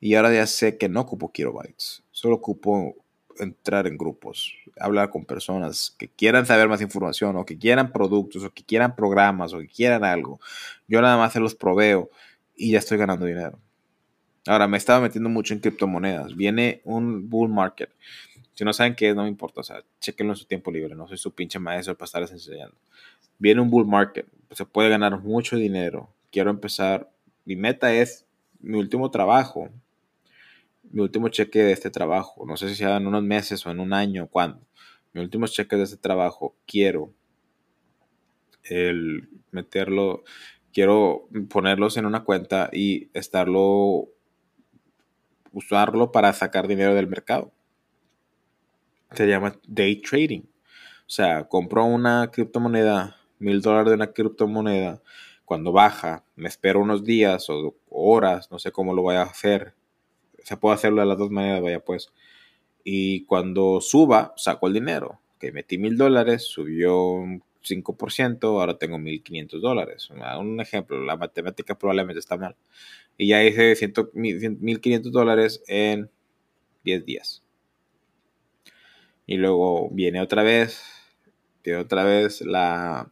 [0.00, 2.96] Y ahora ya sé que no ocupo Kilobytes, solo ocupo
[3.38, 8.44] entrar en grupos, hablar con personas que quieran saber más información o que quieran productos
[8.44, 10.40] o que quieran programas o que quieran algo.
[10.88, 12.10] Yo nada más se los proveo
[12.56, 13.58] y ya estoy ganando dinero.
[14.46, 16.36] Ahora, me estaba metiendo mucho en criptomonedas.
[16.36, 17.90] Viene un bull market.
[18.54, 19.60] Si no saben qué es, no me importa.
[19.60, 20.94] O sea, chequenlo en su tiempo libre.
[20.94, 22.74] No soy su pinche maestro para estarles enseñando.
[23.38, 24.26] Viene un bull market.
[24.52, 26.08] Se puede ganar mucho dinero.
[26.30, 27.10] Quiero empezar.
[27.44, 28.24] Mi meta es
[28.60, 29.68] mi último trabajo
[30.90, 33.80] mi último cheque de este trabajo, no sé si sea en unos meses o en
[33.80, 34.66] un año, cuándo,
[35.12, 37.12] mi último cheque de este trabajo, quiero
[39.50, 40.24] meterlo,
[40.72, 44.08] quiero ponerlos en una cuenta y estarlo,
[45.52, 47.52] usarlo para sacar dinero del mercado.
[49.12, 50.42] Se llama day trading.
[50.42, 55.00] O sea, compro una criptomoneda, mil dólares de una criptomoneda,
[55.44, 59.74] cuando baja, me espero unos días o horas, no sé cómo lo voy a hacer,
[60.46, 62.12] se puede hacerlo de las dos maneras, vaya pues.
[62.84, 65.18] Y cuando suba, saco el dinero.
[65.40, 70.08] Que metí mil dólares, subió un 5%, ahora tengo 1500 dólares.
[70.38, 72.54] Un ejemplo, la matemática probablemente está mal.
[73.18, 73.74] Y ya hice
[74.14, 76.10] 1500 dólares en
[76.84, 77.42] 10 días.
[79.26, 80.80] Y luego viene otra vez,
[81.64, 83.10] viene otra vez la...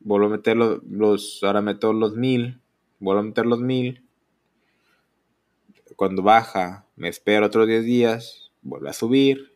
[0.00, 2.60] Vuelvo a meter los, los ahora meto los 1000,
[2.98, 4.02] vuelvo a meter los 1000
[5.96, 9.54] cuando baja, me espero otros 10 días, vuelve a subir.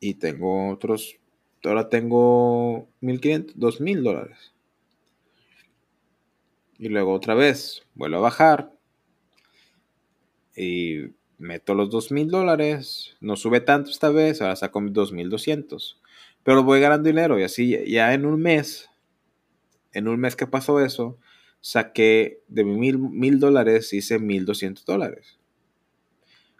[0.00, 1.18] Y tengo otros,
[1.64, 4.54] ahora tengo 1500, 2000 dólares.
[6.78, 8.72] Y luego otra vez, vuelvo a bajar.
[10.56, 13.16] Y meto los 2000 dólares.
[13.20, 16.00] No sube tanto esta vez, ahora saco mis 2200.
[16.42, 18.88] Pero voy ganando dinero y así ya en un mes,
[19.92, 21.18] en un mes que pasó eso,
[21.60, 25.38] saqué de mil, mil dólares, hice mil doscientos dólares.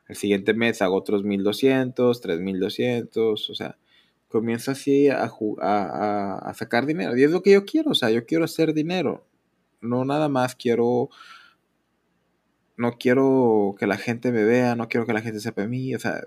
[0.09, 3.79] El siguiente mes hago otros mil doscientos, tres mil doscientos, o sea,
[4.29, 7.17] comienzo así a, a, a, sacar dinero.
[7.17, 9.27] Y es lo que yo quiero, o sea, yo quiero hacer dinero.
[9.81, 11.11] No nada más quiero,
[12.77, 15.95] no quiero que la gente me vea, no quiero que la gente sepa de mí,
[15.95, 16.23] o sea,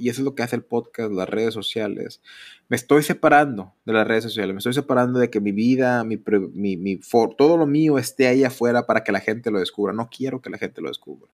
[0.00, 2.22] y eso es lo que hace el podcast, las redes sociales.
[2.68, 6.18] Me estoy separando de las redes sociales, me estoy separando de que mi vida, mi,
[6.54, 7.00] mi, mi
[7.36, 9.92] todo lo mío esté ahí afuera para que la gente lo descubra.
[9.92, 11.30] No quiero que la gente lo descubra.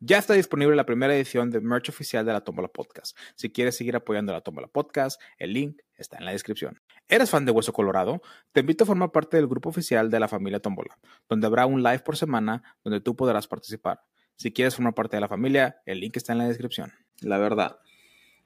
[0.00, 3.18] Ya está disponible la primera edición de merch oficial de la Tómbola Podcast.
[3.34, 6.80] Si quieres seguir apoyando la Tómbola Podcast, el link está en la descripción.
[7.08, 8.22] ¿Eres fan de Hueso Colorado?
[8.52, 10.96] Te invito a formar parte del grupo oficial de la familia Tómbola,
[11.28, 14.00] donde habrá un live por semana donde tú podrás participar.
[14.38, 16.92] Si quieres formar parte de la familia, el link está en la descripción.
[17.22, 17.80] La verdad,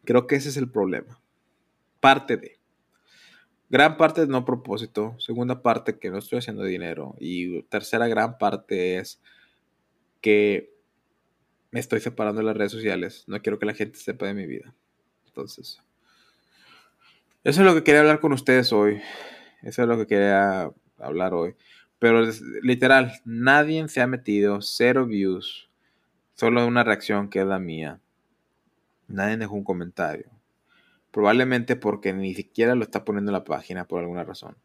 [0.04, 1.20] creo que ese es el problema.
[2.00, 2.58] Parte de.
[3.68, 5.14] Gran parte de no propósito.
[5.18, 7.14] Segunda parte que no estoy haciendo dinero.
[7.20, 9.20] Y tercera gran parte es
[10.22, 10.72] que
[11.70, 13.24] me estoy separando de las redes sociales.
[13.26, 14.74] No quiero que la gente sepa de mi vida.
[15.26, 15.78] Entonces,
[17.44, 19.02] eso es lo que quería hablar con ustedes hoy.
[19.60, 21.54] Eso es lo que quería hablar hoy.
[21.98, 22.26] Pero
[22.62, 25.68] literal, nadie se ha metido, cero views,
[26.34, 28.00] Solo una reacción que es la mía.
[29.08, 30.30] Nadie dejó un comentario.
[31.10, 34.56] Probablemente porque ni siquiera lo está poniendo en la página por alguna razón.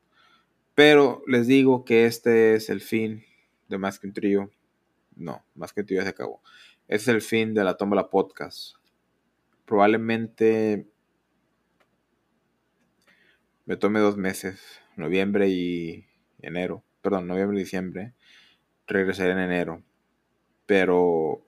[0.75, 3.23] Pero les digo que este es el fin
[3.67, 4.51] de Más que un trío.
[5.15, 6.41] No, Más que un trío ya se acabó.
[6.87, 8.75] Es el fin de la la podcast.
[9.65, 10.87] Probablemente
[13.65, 16.05] me tome dos meses, noviembre y
[16.39, 18.13] enero, perdón, noviembre y diciembre,
[18.87, 19.83] regresaré en enero.
[20.65, 21.46] Pero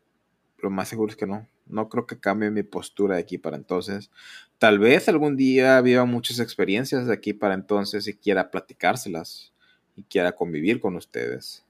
[0.61, 1.47] lo más seguro es que no.
[1.67, 4.09] No creo que cambie mi postura de aquí para entonces.
[4.57, 9.53] Tal vez algún día viva muchas experiencias de aquí para entonces y quiera platicárselas
[9.95, 11.65] y quiera convivir con ustedes.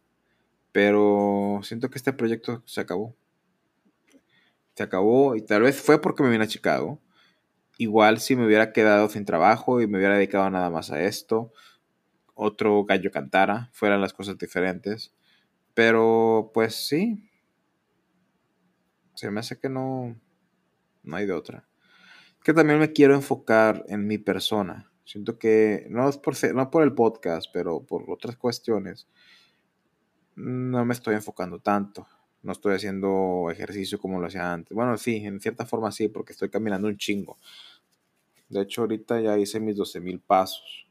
[0.72, 3.16] Pero siento que este proyecto se acabó.
[4.76, 7.02] Se acabó y tal vez fue porque me vine a Chicago.
[7.78, 11.52] Igual si me hubiera quedado sin trabajo y me hubiera dedicado nada más a esto,
[12.34, 15.14] otro gallo cantara, fueran las cosas diferentes.
[15.74, 17.29] Pero pues sí,
[19.20, 20.18] se me hace que no,
[21.04, 21.68] no hay de otra.
[22.42, 24.90] Que también me quiero enfocar en mi persona.
[25.04, 29.10] Siento que, no es por, no por el podcast, pero por otras cuestiones,
[30.36, 32.08] no me estoy enfocando tanto.
[32.44, 34.74] No estoy haciendo ejercicio como lo hacía antes.
[34.74, 37.38] Bueno, sí, en cierta forma sí, porque estoy caminando un chingo.
[38.48, 40.88] De hecho, ahorita ya hice mis 12 mil pasos.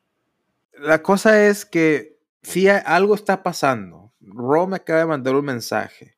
[0.75, 4.13] La cosa es que si algo está pasando.
[4.21, 6.18] Ro me acaba de mandar un mensaje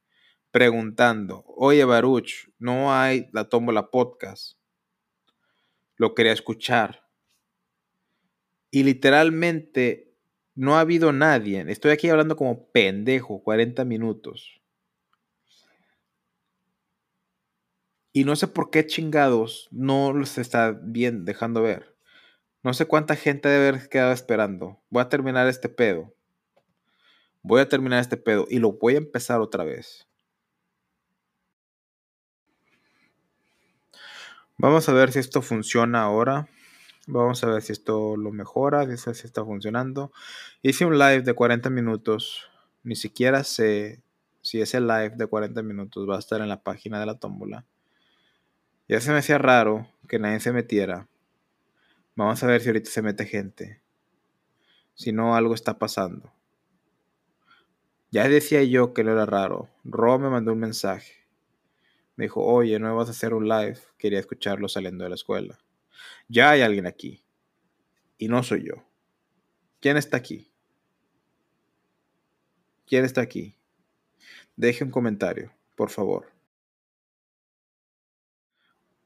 [0.50, 4.58] preguntando, oye Baruch, no hay la tómbola podcast.
[5.96, 7.06] Lo quería escuchar.
[8.70, 10.14] Y literalmente
[10.54, 11.64] no ha habido nadie.
[11.68, 14.60] Estoy aquí hablando como pendejo, 40 minutos.
[18.12, 21.96] Y no sé por qué chingados no los está bien dejando ver.
[22.62, 24.82] No sé cuánta gente debe haber quedado esperando.
[24.90, 26.12] Voy a terminar este pedo.
[27.42, 30.09] Voy a terminar este pedo y lo voy a empezar otra vez.
[34.62, 36.46] Vamos a ver si esto funciona ahora.
[37.06, 40.12] Vamos a ver si esto lo mejora, si está funcionando.
[40.60, 42.50] Hice un live de 40 minutos.
[42.82, 44.02] Ni siquiera sé
[44.42, 47.64] si ese live de 40 minutos va a estar en la página de la tómbola.
[48.86, 51.08] Ya se me hacía raro que nadie se metiera.
[52.14, 53.80] Vamos a ver si ahorita se mete gente.
[54.92, 56.34] Si no, algo está pasando.
[58.10, 59.70] Ya decía yo que no era raro.
[59.84, 61.19] Ro me mandó un mensaje.
[62.20, 63.78] Me dijo, oye, no vas a hacer un live.
[63.96, 65.58] Quería escucharlo saliendo de la escuela.
[66.28, 67.24] Ya hay alguien aquí.
[68.18, 68.74] Y no soy yo.
[69.80, 70.52] ¿Quién está aquí?
[72.84, 73.56] ¿Quién está aquí?
[74.54, 76.30] Deje un comentario, por favor.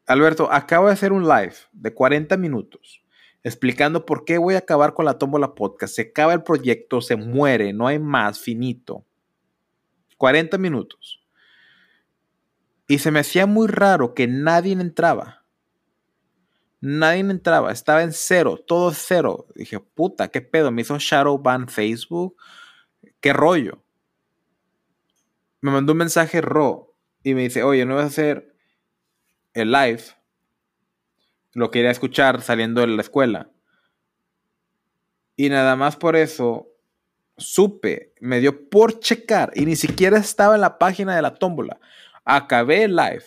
[0.07, 3.01] Alberto, acabo de hacer un live de 40 minutos
[3.45, 5.95] explicando por qué voy a acabar con la tómbola podcast.
[5.95, 9.07] Se acaba el proyecto, se muere, no hay más, finito.
[10.17, 11.24] 40 minutos.
[12.87, 15.45] Y se me hacía muy raro que nadie entraba.
[16.81, 19.47] Nadie entraba, estaba en cero, todo cero.
[19.55, 22.37] Dije, puta, qué pedo, me hizo shadow ban Facebook.
[23.21, 23.83] ¿Qué rollo?
[25.63, 28.55] Me mandó un mensaje Ro y me dice, oye, no vas a hacer
[29.55, 30.03] el live.
[31.55, 33.51] Lo quería escuchar saliendo de la escuela.
[35.37, 36.69] Y nada más por eso
[37.39, 41.81] supe, me dio por checar y ni siquiera estaba en la página de la tómbola
[42.25, 43.25] acabé el live.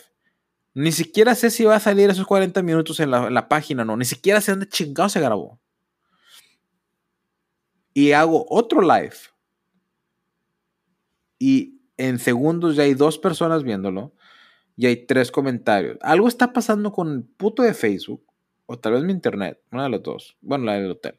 [0.74, 3.96] Ni siquiera sé si va a salir esos 40 minutos en la, página, no.
[3.96, 5.58] Ni siquiera sé dónde chingado se grabó.
[7.92, 9.16] Y hago otro live.
[11.38, 14.14] Y en segundos ya hay dos personas viéndolo.
[14.76, 15.98] Y hay tres comentarios.
[16.00, 18.24] Algo está pasando con el puto de Facebook.
[18.66, 19.60] O tal vez mi internet.
[19.72, 20.36] Una de los dos.
[20.40, 21.18] Bueno, la del hotel.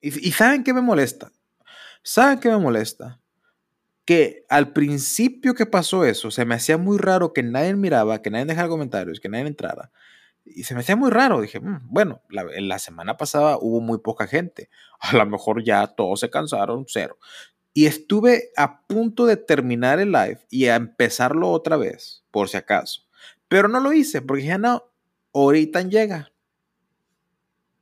[0.00, 1.30] Y, y ¿saben qué me molesta?
[2.02, 3.20] ¿Saben qué me molesta?
[4.08, 8.30] Que al principio que pasó eso, se me hacía muy raro que nadie miraba, que
[8.30, 9.92] nadie dejara comentarios, que nadie entrara.
[10.46, 11.42] Y se me hacía muy raro.
[11.42, 14.70] Dije, mm, bueno, la, semana pasada hubo muy poca gente.
[14.98, 17.18] A lo mejor ya todos se cansaron, cero.
[17.74, 22.56] Y estuve a punto de terminar el live y a empezarlo otra vez, por si
[22.56, 23.02] acaso.
[23.46, 24.84] Pero no lo hice, porque dije, no,
[25.34, 26.32] ahorita llega.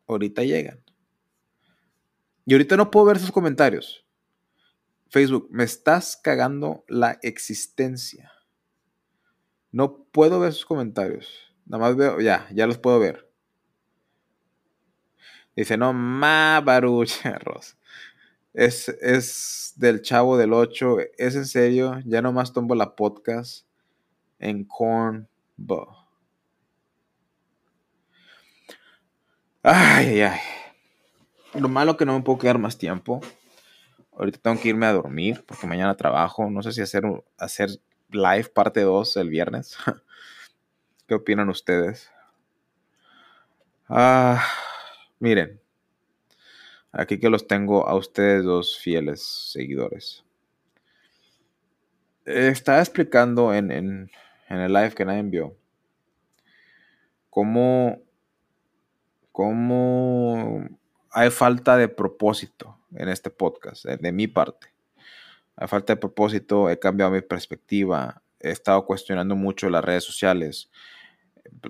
[0.09, 0.83] Ahorita llegan.
[2.47, 4.06] Y ahorita no puedo ver sus comentarios.
[5.09, 8.33] Facebook, me estás cagando la existencia.
[9.73, 11.29] No puedo ver sus comentarios.
[11.67, 13.31] Nada más veo, ya, ya los puedo ver.
[15.55, 17.13] Dice, no, ma Baruch,
[18.53, 20.99] Es, es del chavo del 8.
[21.19, 22.01] Es en serio.
[22.05, 23.67] Ya nomás tomo la podcast
[24.39, 25.29] en Cornbo.
[29.63, 30.41] Ay, ay, ay.
[31.55, 33.21] Lo malo que no me puedo quedar más tiempo.
[34.17, 36.51] Ahorita tengo que irme a dormir porque mañana trabajo.
[36.51, 37.05] No sé si hacer,
[37.39, 37.71] hacer
[38.11, 39.77] live parte 2 el viernes.
[41.07, 42.11] ¿Qué opinan ustedes?
[43.89, 44.45] Ah,
[45.21, 45.61] miren,
[46.91, 50.25] aquí que los tengo a ustedes dos fieles seguidores.
[52.25, 54.11] Estaba explicando en, en,
[54.49, 55.57] en el live que nadie envió
[57.37, 58.01] cómo,
[59.31, 60.67] cómo
[61.11, 64.69] hay falta de propósito en este podcast, de, mi parte.
[65.57, 70.71] a falta de propósito, he cambiado mi perspectiva, he estado cuestionando mucho las redes sociales.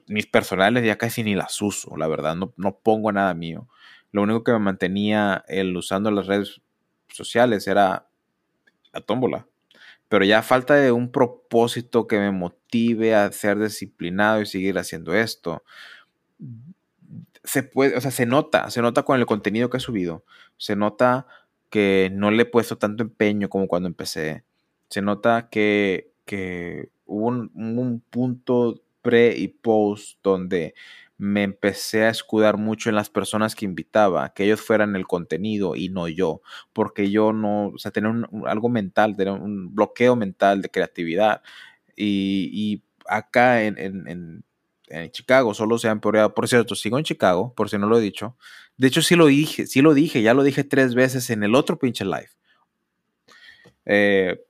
[0.07, 3.69] Mis personales ya casi ni las uso, la verdad, no, no pongo nada mío.
[4.13, 6.61] Lo único que me mantenía el usando las redes
[7.09, 8.09] sociales era
[8.93, 9.47] la tómbola.
[10.09, 15.15] Pero ya falta de un propósito que me motive a ser disciplinado y seguir haciendo
[15.15, 15.65] esto.
[17.47, 20.25] Se puede, o sea, se nota, se nota con el contenido que he subido.
[20.59, 21.27] Se nota
[21.71, 24.45] que no le he puesto tanto empeño como cuando empecé.
[24.91, 30.75] Se nota que, que hubo un, un punto pre y post donde
[31.19, 35.77] me empecé a escudar mucho en las personas que invitaba, que ellos fueran el contenido
[35.77, 36.43] y no yo,
[36.73, 38.13] porque yo no, o sea, tenía
[38.47, 41.43] algo mental, tenía un bloqueo mental de creatividad.
[41.97, 44.45] Y, acá en, en, en,
[45.11, 46.35] Chicago solo se ha empeorado.
[46.35, 48.37] Por cierto, sigo en Chicago, por si no lo he dicho.
[48.77, 51.55] De hecho, sí lo dije, sí lo dije, ya lo dije tres veces en el
[51.55, 52.31] otro pinche live.
[53.85, 54.41] Eh,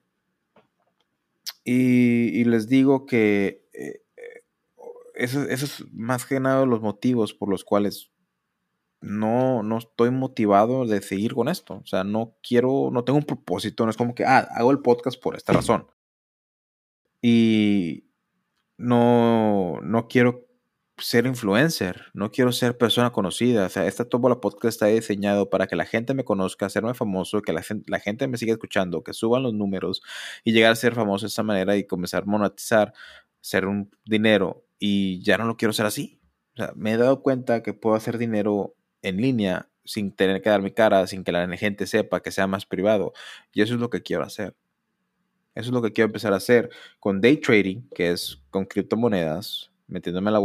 [1.64, 4.02] y, y, les digo que eh,
[5.14, 8.10] esos, es más que nada los motivos por los cuales
[9.00, 11.80] no, no estoy motivado de seguir con esto.
[11.82, 14.80] O sea, no quiero, no tengo un propósito, no es como que, ah, hago el
[14.80, 15.86] podcast por esta razón.
[17.22, 18.05] Y
[18.78, 20.46] no, no quiero
[20.98, 23.66] ser influencer, no quiero ser persona conocida.
[23.66, 27.42] O sea, esta la Podcast está diseñado para que la gente me conozca, hacerme famoso,
[27.42, 30.02] que la gente, la gente me siga escuchando, que suban los números
[30.44, 32.92] y llegar a ser famoso de esta manera y comenzar a monetizar,
[33.40, 36.20] ser un dinero y ya no lo quiero hacer así.
[36.54, 40.50] O sea, me he dado cuenta que puedo hacer dinero en línea sin tener que
[40.50, 43.12] dar mi cara, sin que la gente sepa, que sea más privado.
[43.52, 44.56] Y eso es lo que quiero hacer.
[45.56, 46.68] Eso es lo que quiero empezar a hacer
[47.00, 50.38] con day trading, que es con criptomonedas, metiéndome la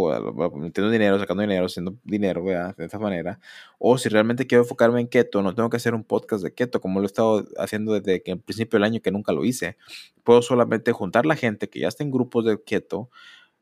[0.55, 3.37] metiendo dinero, sacando dinero, haciendo dinero, de esta manera.
[3.77, 6.79] O si realmente quiero enfocarme en keto, no tengo que hacer un podcast de keto,
[6.79, 9.77] como lo he estado haciendo desde que en principio del año que nunca lo hice.
[10.23, 13.09] Puedo solamente juntar la gente que ya está en grupos de keto,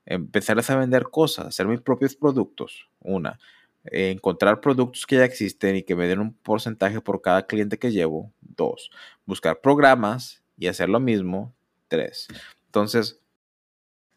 [0.05, 3.39] empezarles a vender cosas, hacer mis propios productos, una.
[3.85, 7.91] encontrar productos que ya existen y que me den un porcentaje por cada cliente que
[7.91, 8.91] llevo, dos.
[9.25, 11.55] Buscar programas y hacer lo mismo,
[11.87, 12.27] tres.
[12.65, 13.19] Entonces,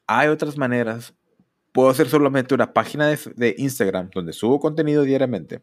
[0.06, 1.14] hay otras maneras.
[1.72, 5.62] Puedo hacer solamente una página de, Instagram donde subo contenido diariamente,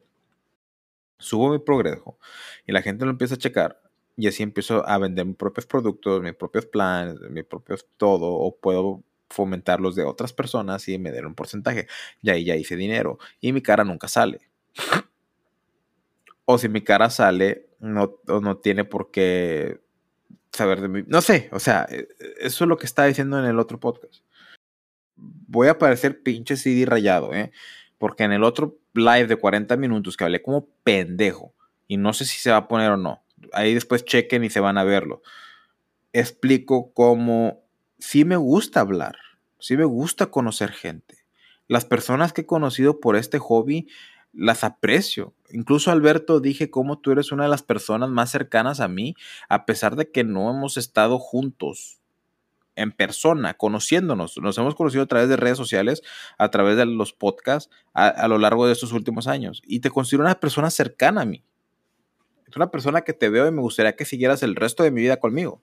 [1.19, 2.17] subo mi progreso
[2.65, 3.79] y la gente lo empieza a checar
[4.17, 8.55] y así empiezo a vender mis propios productos, mis propios planes, mis propios todo, o
[8.55, 11.87] puedo fomentar los de otras personas y me den un porcentaje.
[12.21, 13.19] Y ahí ya hice dinero.
[13.39, 14.49] Y mi cara nunca sale.
[16.45, 19.79] O si mi cara sale, no, no tiene por qué
[20.51, 21.03] saber de mí.
[21.07, 22.07] No sé, o sea, e, e,
[22.41, 24.23] eso es lo que estaba diciendo en el otro podcast.
[25.15, 27.51] Voy a parecer pinche CD rayado, ¿eh?
[27.97, 31.53] Porque en el otro live de 40 minutos que hablé como pendejo,
[31.87, 33.23] y no sé si se va a poner o no,
[33.53, 35.21] ahí después chequen y se van a verlo.
[36.13, 37.63] Explico cómo
[37.97, 39.17] sí me gusta hablar,
[39.59, 41.17] sí me gusta conocer gente.
[41.67, 43.87] Las personas que he conocido por este hobby
[44.33, 45.33] las aprecio.
[45.51, 49.15] Incluso Alberto dije cómo tú eres una de las personas más cercanas a mí,
[49.47, 51.99] a pesar de que no hemos estado juntos
[52.75, 54.37] en persona, conociéndonos.
[54.37, 56.01] Nos hemos conocido a través de redes sociales,
[56.37, 59.61] a través de los podcasts, a, lo largo de estos últimos años.
[59.65, 61.43] Y te considero una persona cercana a mí.
[62.47, 65.01] Es una persona que te veo y me gustaría que siguieras el resto de mi
[65.01, 65.61] vida conmigo.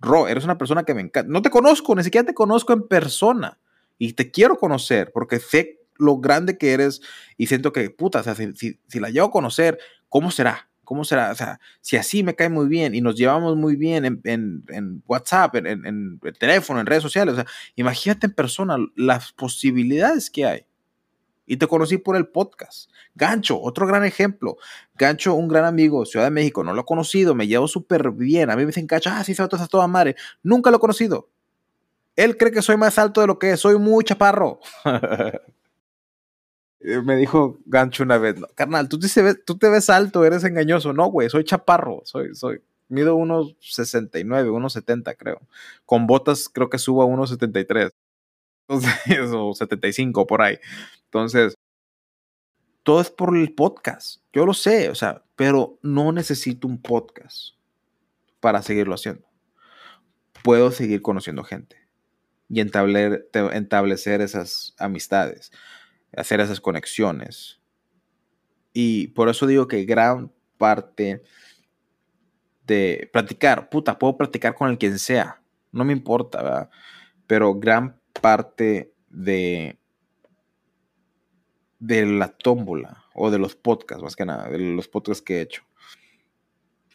[0.00, 1.32] Ro, eres una persona que me encanta.
[1.32, 3.58] No te conozco, ni siquiera te conozco en persona.
[3.96, 7.00] Y te quiero conocer porque sé lo grande que eres
[7.36, 9.78] y siento que, puta, o sea, si, la llevo a conocer,
[10.08, 10.68] ¿cómo será?
[10.84, 11.30] ¿Cómo será?
[11.30, 15.56] O sea, si así me cae muy bien y nos llevamos muy bien en, WhatsApp,
[15.56, 17.46] en, en, el teléfono, en redes sociales, o sea,
[17.76, 20.66] imagínate en persona las posibilidades que hay
[21.48, 22.90] y te conocí por el podcast.
[23.14, 24.58] Gancho, otro gran ejemplo.
[24.94, 28.50] Gancho, un gran amigo, Ciudad de México, no lo he conocido, me llevo súper bien.
[28.50, 30.14] A mí me dicen, Gancho, ah, sí, se va a toda madre.
[30.42, 31.30] Nunca lo he conocido.
[32.14, 34.60] Él cree que soy más alto de lo que es, soy muy chaparro.
[36.80, 39.58] me dijo Gancho una vez, carnal, ¿tú te, ves, tú
[39.88, 40.92] alto, eres engañoso.
[40.92, 45.40] No, güey, soy chaparro, soy, soy, mido unos 69, unos 70 creo.
[45.84, 47.90] Con botas creo que subo a unos 73.
[48.68, 50.58] Entonces, o 75 por ahí.
[51.04, 51.54] Entonces,
[52.82, 54.22] todo es por el podcast.
[54.32, 57.54] Yo lo sé, o sea, pero no necesito un podcast
[58.40, 59.26] para seguirlo haciendo.
[60.42, 61.76] Puedo seguir conociendo gente
[62.48, 65.52] y establecer esas amistades,
[66.16, 67.60] hacer esas conexiones.
[68.72, 71.22] Y por eso digo que gran parte
[72.66, 75.42] de practicar, puta, puedo practicar con el quien sea,
[75.72, 76.70] no me importa, ¿verdad?
[77.26, 79.78] Pero gran parte de
[81.78, 85.40] de la tómbola o de los podcasts, más que nada, de los podcasts que he
[85.42, 85.62] hecho.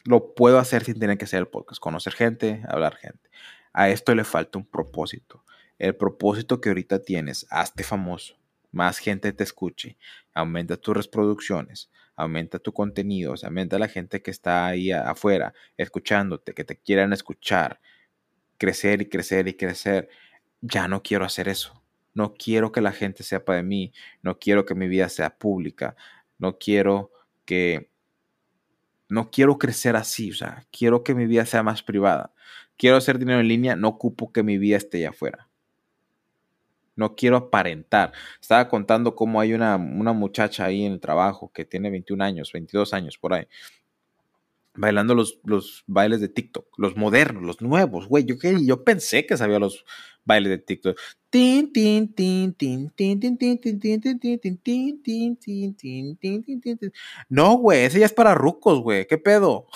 [0.04, 3.30] lo puedo hacer sin tener que hacer el podcast, conocer gente, hablar gente.
[3.72, 5.44] A esto le falta un propósito.
[5.78, 8.36] El propósito que ahorita tienes, hazte famoso,
[8.74, 9.96] más gente te escuche,
[10.34, 16.64] aumenta tus reproducciones, aumenta tu contenido, aumenta la gente que está ahí afuera escuchándote, que
[16.64, 17.80] te quieran escuchar,
[18.58, 20.08] crecer y crecer y crecer.
[20.60, 21.82] Ya no quiero hacer eso.
[22.14, 25.96] No quiero que la gente sepa de mí, no quiero que mi vida sea pública,
[26.38, 27.12] no quiero
[27.44, 27.90] que
[29.08, 32.32] no quiero crecer así, o sea, quiero que mi vida sea más privada.
[32.76, 35.48] Quiero hacer dinero en línea, no ocupo que mi vida esté allá afuera.
[36.96, 38.12] No quiero aparentar.
[38.40, 42.52] Estaba contando cómo hay una, una muchacha ahí en el trabajo que tiene 21 años,
[42.52, 43.46] 22 años por ahí
[44.76, 48.24] bailando los, los, bailes de TikTok, los modernos, los nuevos, güey.
[48.24, 49.84] Yo, yo pensé que sabía los
[50.24, 50.98] bailes de TikTok.
[57.28, 59.06] No, güey, ese ya es para rucos, güey.
[59.06, 59.66] ¿Qué pedo?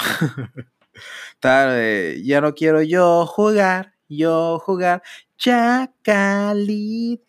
[1.43, 5.03] ya no quiero yo jugar, yo jugar.
[5.39, 7.29] Chacalito,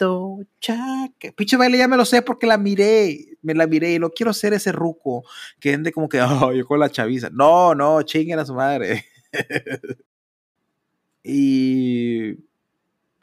[0.60, 1.32] chaca.
[1.36, 4.34] Pinche baile ya me lo sé porque la miré, me la miré y no quiero
[4.34, 5.24] ser ese ruco
[5.60, 7.30] que ande como que, oh, yo con la chaviza.
[7.32, 9.06] No, no, chinguen a su madre.
[11.24, 12.32] y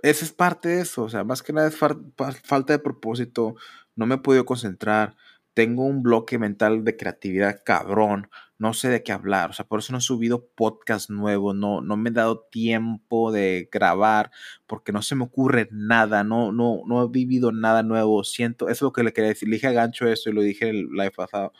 [0.02, 3.56] esa es parte de eso, o sea, más que nada es falta de propósito,
[3.96, 5.16] no me he podido concentrar,
[5.54, 9.80] tengo un bloque mental de creatividad cabrón, no sé de qué hablar, o sea, por
[9.80, 14.30] eso no he subido podcast nuevo, no, no me he dado tiempo de grabar,
[14.66, 18.72] porque no se me ocurre nada, no, no, no he vivido nada nuevo, siento, eso
[18.72, 20.88] es lo que le quería decir, le dije a Gancho eso y lo dije el
[20.90, 21.52] live pasado,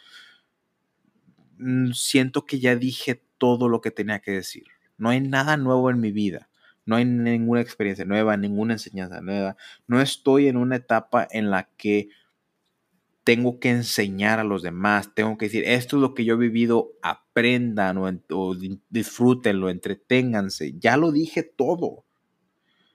[1.59, 4.65] mm, siento que ya dije todo lo que tenía que decir,
[4.99, 6.49] no hay nada nuevo en mi vida.
[6.87, 9.57] No hay ninguna experiencia nueva, ninguna enseñanza nueva.
[9.89, 12.11] No estoy en una etapa en la que
[13.27, 16.37] tengo que enseñar a los demás, tengo que decir, esto es lo que yo he
[16.37, 18.55] vivido, aprendan o,
[18.89, 20.75] disfrútenlo, entreténganse.
[20.79, 22.05] Ya lo dije todo.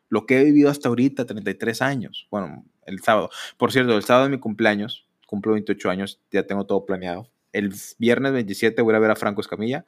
[0.07, 2.29] Lo que he vivido hasta ahorita, 33 años.
[2.31, 3.29] Bueno, el sábado.
[3.57, 7.29] Por cierto, el sábado de mi cumpleaños, cumplo 28 años, ya tengo todo planeado.
[7.51, 9.85] El viernes 27 voy a ver a Franco Escamilla.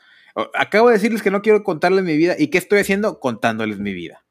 [0.55, 2.35] Acabo de decirles que no quiero contarles mi vida.
[2.37, 3.21] ¿Y qué estoy haciendo?
[3.21, 4.25] Contándoles mi vida.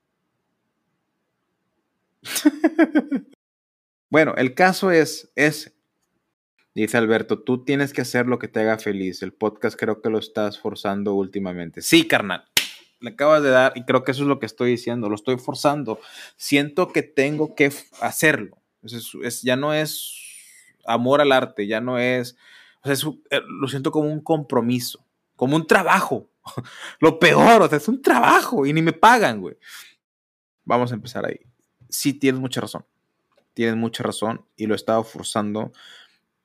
[4.11, 5.75] bueno, el caso es, es
[6.75, 9.23] Dice Alberto, tú tienes que hacer lo que te haga feliz.
[9.23, 11.83] El podcast creo que lo estás forzando últimamente.
[11.83, 12.45] Sí, carnal.
[13.01, 15.11] Le acabas de dar y creo que eso es lo que estoy diciendo.
[15.11, 16.01] Lo estoy forzando.
[16.37, 17.71] Siento que tengo que
[18.01, 18.57] hacerlo.
[18.83, 20.15] Es, ya no es
[20.87, 22.37] amor al arte, ya no es...
[22.83, 25.05] O sea, eh, lo siento como un compromiso,
[25.37, 26.31] como un trabajo.
[27.01, 29.57] lo peor, o sea, es un trabajo y ni me pagan, güey.
[30.65, 31.41] Vamos a empezar ahí.
[31.91, 32.85] Sí, tienes mucha razón.
[33.53, 35.73] Tienes mucha razón y lo he estado forzando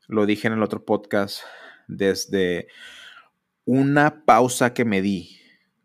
[0.08, 1.42] lo dije en el otro podcast,
[1.88, 2.68] desde
[3.66, 5.38] una pausa que me di,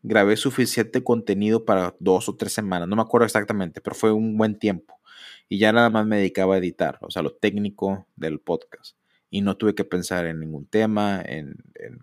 [0.03, 4.37] grabé suficiente contenido para dos o tres semanas, no me acuerdo exactamente, pero fue un
[4.37, 5.01] buen tiempo.
[5.49, 8.97] Y ya nada más me dedicaba a editar, o sea, lo técnico del podcast.
[9.29, 11.57] Y no tuve que pensar en ningún tema, en,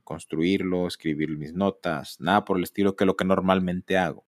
[0.03, 4.25] construirlo, escribir mis notas, nada por el estilo que lo que normalmente hago.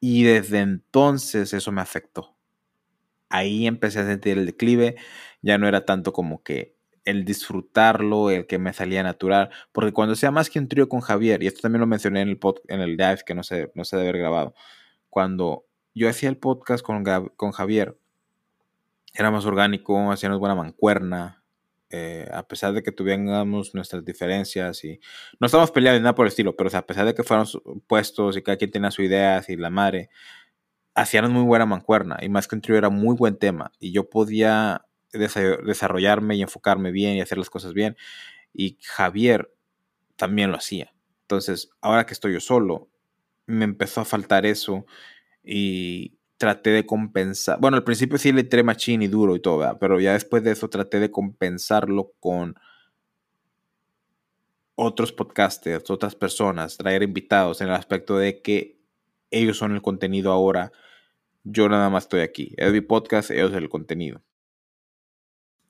[0.00, 2.37] Y desde entonces eso me afectó
[3.28, 4.96] ahí empecé a sentir el declive,
[5.42, 10.14] ya no era tanto como que el disfrutarlo, el que me salía natural, porque cuando
[10.14, 12.56] sea más que un trío con Javier, y esto también lo mencioné en el, pod,
[12.68, 14.54] en el live que no sé, no sé de haber grabado,
[15.08, 15.64] cuando
[15.94, 17.04] yo hacía el podcast con,
[17.36, 17.98] con Javier,
[19.14, 21.42] era más orgánico, hacíamos buena mancuerna,
[21.90, 25.00] eh, a pesar de que tuviéramos nuestras diferencias y
[25.40, 28.36] no estamos peleando ni nada por el estilo, pero a pesar de que fuéramos puestos
[28.36, 30.10] y cada quien tenía sus ideas y la madre,
[30.98, 34.10] hacían muy buena mancuerna y más que un trío era muy buen tema y yo
[34.10, 37.96] podía desarrollarme y enfocarme bien y hacer las cosas bien
[38.52, 39.54] y Javier
[40.16, 40.92] también lo hacía.
[41.22, 42.88] Entonces, ahora que estoy yo solo,
[43.46, 44.86] me empezó a faltar eso
[45.42, 47.60] y traté de compensar.
[47.60, 50.50] Bueno, al principio sí le entré machín y duro y todo, pero ya después de
[50.50, 52.56] eso traté de compensarlo con
[54.74, 58.78] otros podcasters, otras personas, traer invitados en el aspecto de que
[59.30, 60.72] ellos son el contenido ahora
[61.50, 62.54] yo nada más estoy aquí.
[62.56, 64.22] Es mi podcast, ellos el contenido.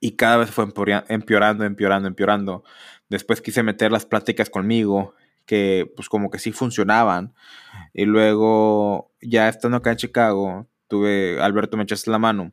[0.01, 2.65] Y cada vez fue empeorando, empeorando, empeorando.
[3.09, 5.15] Después quise meter las pláticas conmigo,
[5.45, 7.35] que pues como que sí funcionaban.
[7.93, 12.53] Y luego, ya estando acá en Chicago, tuve, Alberto me echaste la mano.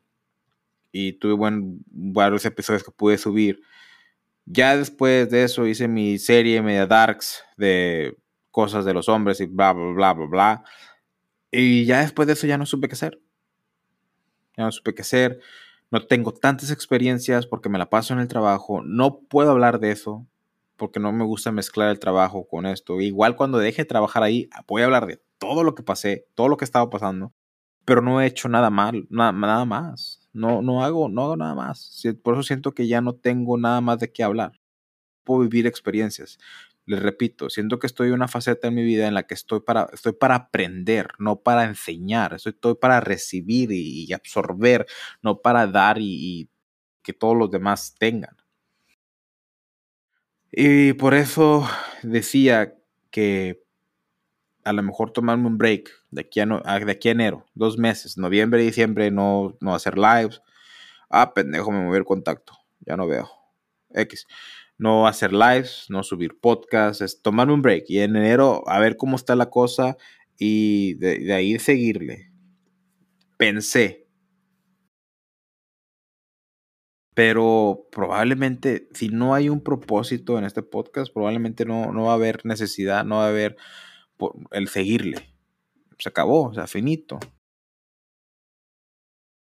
[0.90, 3.60] Y tuve buen, varios episodios que pude subir.
[4.46, 8.16] Ya después de eso hice mi serie media darks de
[8.50, 10.64] cosas de los hombres y bla, bla, bla, bla, bla.
[11.50, 13.20] Y ya después de eso ya no supe qué hacer.
[14.56, 15.40] Ya no supe qué hacer.
[15.90, 18.82] No tengo tantas experiencias porque me la paso en el trabajo.
[18.82, 20.26] No puedo hablar de eso.
[20.76, 23.00] porque no me gusta mezclar el trabajo con esto.
[23.00, 26.48] Igual cuando deje de trabajar ahí, voy a hablar de todo lo que pasé, todo
[26.48, 27.34] lo que estaba pasando,
[27.86, 30.28] pero no he hecho nada mal, nada, nada más.
[30.34, 32.02] No, no, hago, no hago nada más.
[32.22, 34.60] Por eso siento que ya no tengo nada más de qué hablar.
[35.24, 36.38] Puedo vivir experiencias.
[36.86, 39.60] Les repito, siento que estoy en una faceta en mi vida en la que estoy
[39.60, 42.34] para, estoy para aprender, no para enseñar.
[42.34, 44.86] Estoy, para recibir y, absorber,
[45.22, 46.48] no para dar y
[47.02, 48.36] que todos los demás tengan.
[50.58, 51.68] Y por eso
[52.02, 52.74] decía
[53.10, 53.62] que
[54.64, 58.16] a lo mejor tomarme un break de aquí a, de aquí a enero, dos meses,
[58.16, 60.40] noviembre y diciembre, no, no hacer lives.
[61.10, 62.54] Ah, pendejo, me moví el contacto.
[62.80, 63.30] Ya no veo.
[63.90, 64.26] X.
[64.78, 67.84] No hacer lives, no subir podcasts, es tomarme un break.
[67.88, 69.96] Y en enero a ver cómo está la cosa
[70.38, 72.30] y de, de ahí seguirle.
[73.38, 74.06] Pensé,
[77.16, 82.16] Pero probablemente, si no hay un propósito en este podcast, probablemente no, no va a
[82.16, 83.56] haber necesidad, no va a haber
[84.50, 85.34] el seguirle.
[85.98, 87.18] Se acabó, o sea, finito.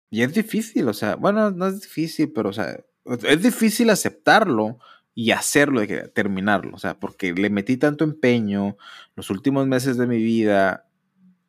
[0.09, 4.79] Y es difícil, o sea, bueno, no es difícil, pero, o sea, es difícil aceptarlo
[5.21, 5.83] y hacerlo,
[6.15, 8.75] terminarlo, o sea, porque le metí tanto empeño
[9.15, 10.87] los últimos meses de mi vida,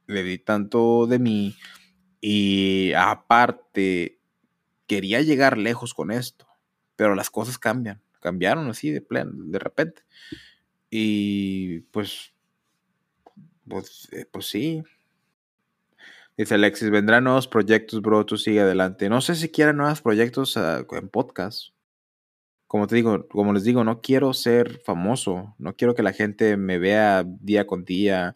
[0.06, 1.56] le di tanto de mí
[2.20, 4.20] y aparte
[4.86, 6.46] quería llegar lejos con esto,
[6.96, 10.02] pero las cosas cambian, cambiaron así de pleno, de repente.
[10.90, 12.34] Y pues,
[13.66, 14.82] pues, eh, pues sí.
[16.36, 19.08] Dice Alexis, vendrán nuevos proyectos, bro, tú sigue adelante.
[19.08, 21.71] No sé si quieren nuevos proyectos ah, en podcast.
[22.72, 26.56] Como te digo, como les digo, no quiero ser famoso, no quiero que la gente
[26.56, 28.34] me vea día con día.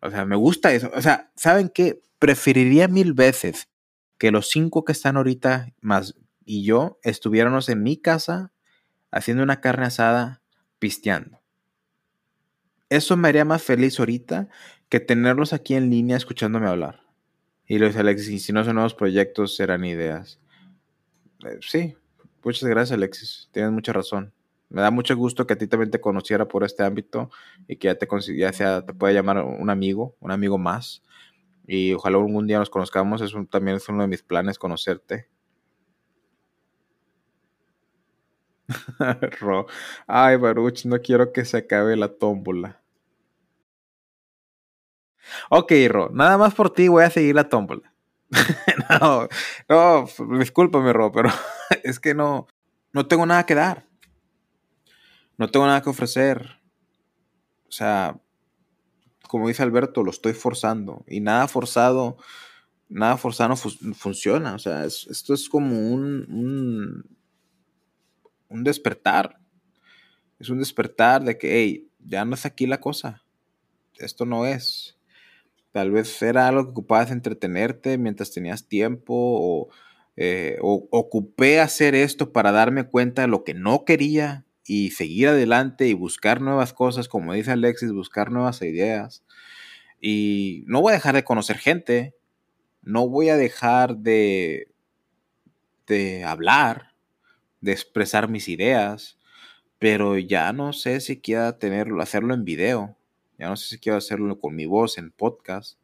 [0.00, 0.90] O sea, me gusta eso.
[0.94, 2.00] O sea, ¿saben qué?
[2.18, 3.68] Preferiría mil veces
[4.16, 6.14] que los cinco que están ahorita más
[6.46, 8.50] y yo estuviéramos en mi casa
[9.10, 10.40] haciendo una carne asada,
[10.78, 11.42] pisteando.
[12.88, 14.48] Eso me haría más feliz ahorita
[14.88, 17.02] que tenerlos aquí en línea escuchándome hablar.
[17.66, 20.40] Y los Alexis, si no son nuevos proyectos, serán ideas.
[21.44, 21.94] Eh, sí,
[22.46, 24.32] muchas gracias Alexis, tienes mucha razón.
[24.68, 27.30] Me da mucho gusto que a ti también te conociera por este ámbito
[27.68, 31.02] y que ya te, ya sea, te pueda llamar un amigo, un amigo más.
[31.66, 33.20] Y ojalá algún día nos conozcamos.
[33.20, 35.28] Es también es uno de mis planes conocerte.
[39.40, 39.66] Ro.
[40.06, 42.82] Ay, Baruch, no quiero que se acabe la tómbola.
[45.50, 47.92] Ok, Ro, nada más por ti voy a seguir la tómbola.
[49.00, 49.28] no,
[49.68, 50.06] no,
[50.38, 51.30] discúlpame, Ro, pero
[51.84, 52.46] es que no,
[52.92, 53.86] no tengo nada que dar.
[55.38, 56.60] No tengo nada que ofrecer.
[57.68, 58.18] O sea,
[59.28, 61.04] como dice Alberto, lo estoy forzando.
[61.06, 62.16] Y nada forzado,
[62.88, 64.54] nada forzado funciona.
[64.54, 67.04] O sea, esto es como un,
[68.48, 69.38] un, despertar.
[70.38, 73.22] Es un despertar de que, hey, ya no es aquí la cosa.
[73.96, 74.95] Esto no es.
[75.76, 79.68] Tal vez era algo que ocupabas entretenerte mientras tenías tiempo o,
[80.16, 85.28] eh, o ocupé hacer esto para darme cuenta de lo que no quería y seguir
[85.28, 89.22] adelante y buscar nuevas cosas, como dice Alexis, buscar nuevas ideas.
[90.00, 92.14] Y no voy a dejar de conocer gente,
[92.80, 94.68] no voy a dejar de,
[95.86, 96.94] de hablar,
[97.60, 99.18] de expresar mis ideas,
[99.78, 102.95] pero ya no sé si quiera tenerlo, hacerlo en video,
[103.38, 105.78] ya no sé si quiero hacerlo con mi voz en podcast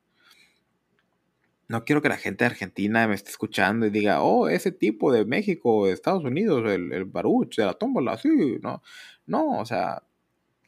[1.73, 5.11] no quiero que la gente de Argentina me esté escuchando y diga, oh, ese tipo
[5.11, 8.83] de México, de Estados Unidos, el, el baruch de la tómbola, sí, no,
[9.27, 10.03] no, o sea,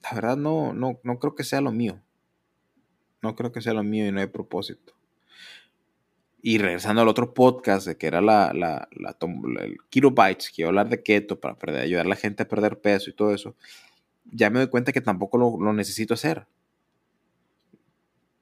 [0.03, 2.01] la verdad no, no, no creo que sea lo mío.
[3.21, 4.95] No creo que sea lo mío y no hay propósito.
[6.41, 9.17] Y regresando al otro podcast, que era la, la, la
[9.61, 12.49] el Keto que iba a hablar de keto para perder, ayudar a la gente a
[12.49, 13.57] perder peso y todo eso,
[14.25, 16.47] ya me doy cuenta que tampoco lo, lo necesito hacer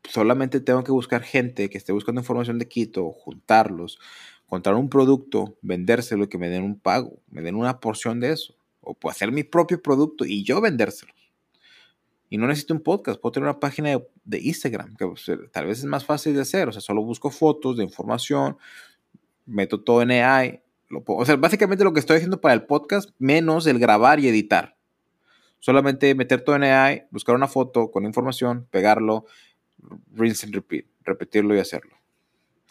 [0.08, 3.98] solamente tengo que buscar gente que esté buscando información de Quito, juntarlos,
[4.44, 8.32] encontrar un producto, vendérselo y que me den un pago, me den una porción de
[8.32, 8.54] eso.
[8.80, 11.12] O puedo hacer mi propio producto y yo vendérselo.
[12.28, 13.90] Y no necesito un podcast, puedo tener una página
[14.24, 16.68] de, Instagram, que pues, tal vez es más fácil de hacer.
[16.68, 18.56] O sea, solo busco fotos de información,
[19.46, 20.62] meto todo en AI.
[20.90, 24.76] o sea, básicamente lo que estoy haciendo para el podcast, menos el grabar y editar.
[25.60, 29.26] Solamente meter todo en AI, buscar una foto con información, pegarlo,
[30.14, 31.96] rinse and repeat, repetirlo y hacerlo.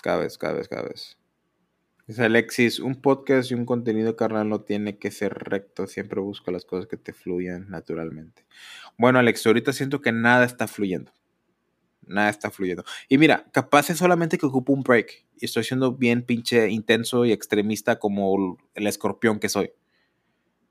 [0.01, 1.17] Cada vez, cada vez, cada vez.
[2.07, 6.51] Dice Alexis, un podcast y un contenido carnal no tiene que ser recto, siempre busca
[6.51, 8.45] las cosas que te fluyan naturalmente.
[8.97, 11.11] Bueno, Alex, ahorita siento que nada está fluyendo.
[12.05, 12.83] Nada está fluyendo.
[13.07, 17.25] Y mira, capaz es solamente que ocupo un break y estoy siendo bien pinche intenso
[17.25, 19.71] y extremista como el escorpión que soy.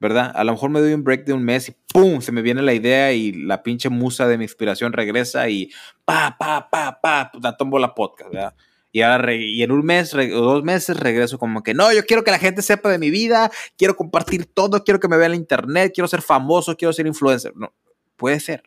[0.00, 0.32] ¿Verdad?
[0.34, 2.22] A lo mejor me doy un break de un mes y ¡pum!
[2.22, 5.70] Se me viene la idea y la pinche musa de mi inspiración regresa y
[6.06, 8.54] pa, pa, pa, pa, la tombo la podcast, ¿verdad?
[8.92, 12.24] Y, ahora y en un mes o dos meses regreso como que, no, yo quiero
[12.24, 15.40] que la gente sepa de mi vida, quiero compartir todo, quiero que me vean en
[15.40, 17.52] internet, quiero ser famoso, quiero ser influencer.
[17.54, 17.72] No,
[18.16, 18.64] puede ser,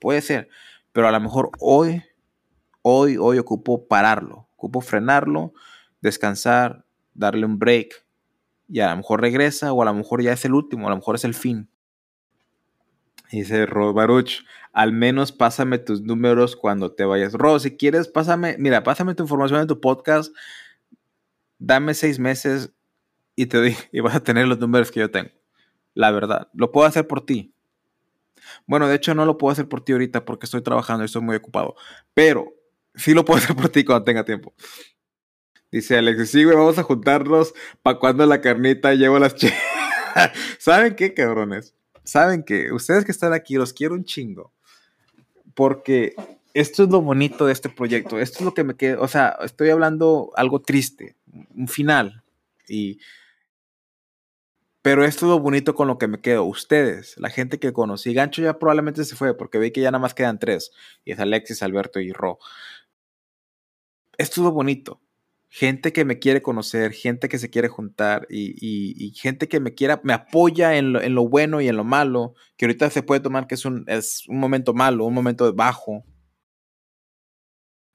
[0.00, 0.48] puede ser,
[0.92, 2.02] pero a lo mejor hoy,
[2.80, 5.52] hoy, hoy ocupo pararlo, ocupo frenarlo,
[6.00, 8.03] descansar, darle un break
[8.68, 10.96] y a lo mejor regresa o a lo mejor ya es el último, a lo
[10.96, 11.68] mejor es el fin.
[13.30, 17.32] Dice Ro Baruch, al menos pásame tus números cuando te vayas.
[17.32, 20.34] Ro, si quieres, pásame, mira, pásame tu información en tu podcast,
[21.58, 22.72] dame seis meses
[23.36, 25.30] y te doy, y vas a tener los números que yo tengo.
[25.94, 27.54] La verdad, lo puedo hacer por ti.
[28.66, 31.22] Bueno, de hecho no lo puedo hacer por ti ahorita porque estoy trabajando y estoy
[31.22, 31.76] muy ocupado,
[32.12, 32.52] pero
[32.94, 34.54] sí lo puedo hacer por ti cuando tenga tiempo.
[35.74, 37.52] Dice Alex, sí, güey, vamos a juntarnos
[37.82, 39.52] para cuando la carnita llevo las che.
[40.60, 41.74] ¿Saben qué, cabrones?
[42.04, 44.52] saben que ustedes que están aquí, los quiero un chingo.
[45.52, 46.14] Porque
[46.52, 48.20] esto es lo bonito de este proyecto.
[48.20, 49.00] Esto es lo que me queda.
[49.00, 51.16] O sea, estoy hablando algo triste,
[51.56, 52.22] un final.
[52.68, 53.00] Y.
[54.80, 56.44] Pero esto es lo bonito con lo que me quedo.
[56.44, 58.14] Ustedes, la gente que conocí.
[58.14, 60.70] Gancho ya probablemente se fue porque ve que ya nada más quedan tres.
[61.04, 62.38] Y es Alexis, Alberto y Ro.
[64.16, 65.00] Esto es lo bonito
[65.54, 70.00] gente que me quiere conocer, gente que se quiere juntar y, gente que me quiera,
[70.02, 73.54] me apoya en lo, bueno y en lo malo, que ahorita se puede tomar que
[73.54, 76.04] es un, es un momento malo, un momento bajo.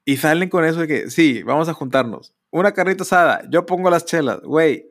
[0.06, 2.34] Y salen con eso de que, sí, vamos a juntarnos.
[2.50, 4.90] Una carrita asada, yo pongo las chelas, güey,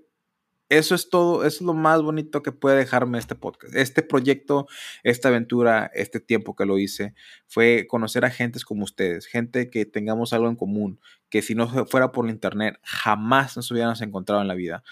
[0.69, 3.75] eso es todo, eso es lo más bonito que puede dejarme este podcast.
[3.75, 4.67] Este proyecto,
[5.03, 7.15] esta aventura, este tiempo que lo hice,
[7.47, 11.01] fue conocer a gentes como ustedes, gente que tengamos algo en común,
[11.31, 14.83] que si no fuera por la internet, jamás nos hubiéramos encontrado en la vida.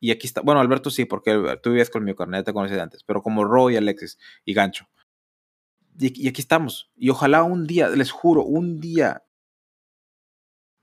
[0.00, 3.02] Y aquí está, bueno, Alberto sí, porque tú vivías con mi carnet, te conocí antes,
[3.04, 4.86] pero como Roy, Alexis y Gancho.
[5.98, 6.90] Y, y aquí estamos.
[6.96, 9.22] Y ojalá un día, les juro, un día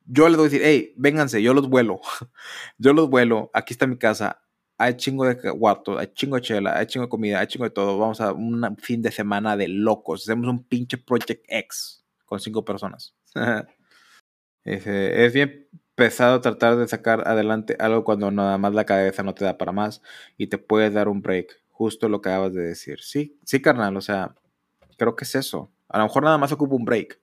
[0.06, 2.01] yo les doy a decir, hey, vénganse, yo los vuelo.
[2.78, 4.41] yo los vuelo, aquí está mi casa,
[4.78, 7.72] hay chingo de guato, hay chingo de chela, hay chingo de comida, hay chingo de
[7.72, 7.97] todo.
[7.97, 10.24] Vamos a un fin de semana de locos.
[10.24, 13.16] Hacemos un pinche Project X con cinco personas.
[14.66, 19.45] es, bien pesado tratar de sacar adelante algo cuando nada más la cabeza no te
[19.45, 20.01] da para más
[20.38, 21.61] y te puedes dar un break.
[21.70, 22.99] Justo lo que acabas de decir.
[23.01, 24.36] Sí, sí, carnal, o sea,
[24.97, 25.72] creo que es eso.
[25.89, 27.20] A lo mejor nada más ocupa un break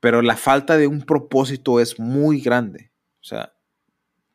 [0.00, 2.90] pero la falta de un propósito es muy grande.
[3.20, 3.52] O sea,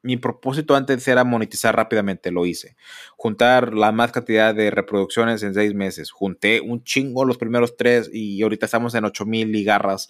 [0.02, 2.76] mi propósito antes era monetizar rápidamente, lo hice.
[3.16, 6.12] Juntar la más cantidad de reproducciones en seis meses.
[6.12, 10.10] Junté un chingo los primeros tres y ahorita estamos en 8000 ligarras.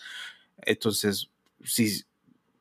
[0.64, 1.30] Entonces,
[1.64, 2.04] si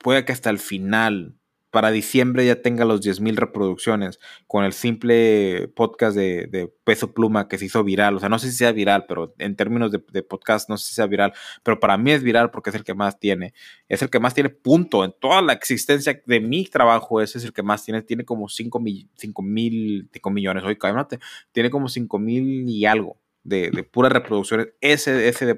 [0.03, 1.37] puede que hasta el final
[1.73, 7.57] para diciembre ya tenga los 10.000 reproducciones con el simple podcast de, Peso Pluma que
[7.57, 8.15] se hizo viral.
[8.17, 10.95] O sea, no sé si sea viral, pero en términos de, podcast no sé si
[10.95, 11.33] sea viral,
[11.63, 13.55] pero para mí es viral porque es el que más tiene.
[13.89, 17.23] Es el que más tiene punto en toda la existencia de mi trabajo.
[17.23, 18.03] Ese es el que más tiene.
[18.03, 20.65] Tiene como 5 mil, 5 mil, 5 millones.
[20.65, 21.21] Oye, cálmate.
[21.53, 23.22] Tiene como 5 mil y algo.
[23.45, 25.55] De, de, puras reproducciones, ese, ese de,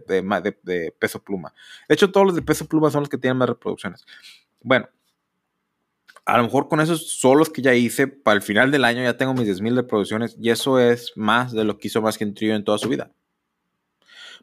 [0.63, 1.53] de, peso pluma.
[1.87, 4.07] De hecho, todos los de peso pluma son los que tienen más reproducciones.
[4.63, 4.89] Bueno,
[6.25, 9.17] a lo mejor con esos solos que ya hice, para el final del año ya
[9.17, 12.35] tengo mis 10.000 reproducciones y eso es más de lo que hizo Más que un
[12.35, 13.11] trío en toda su vida.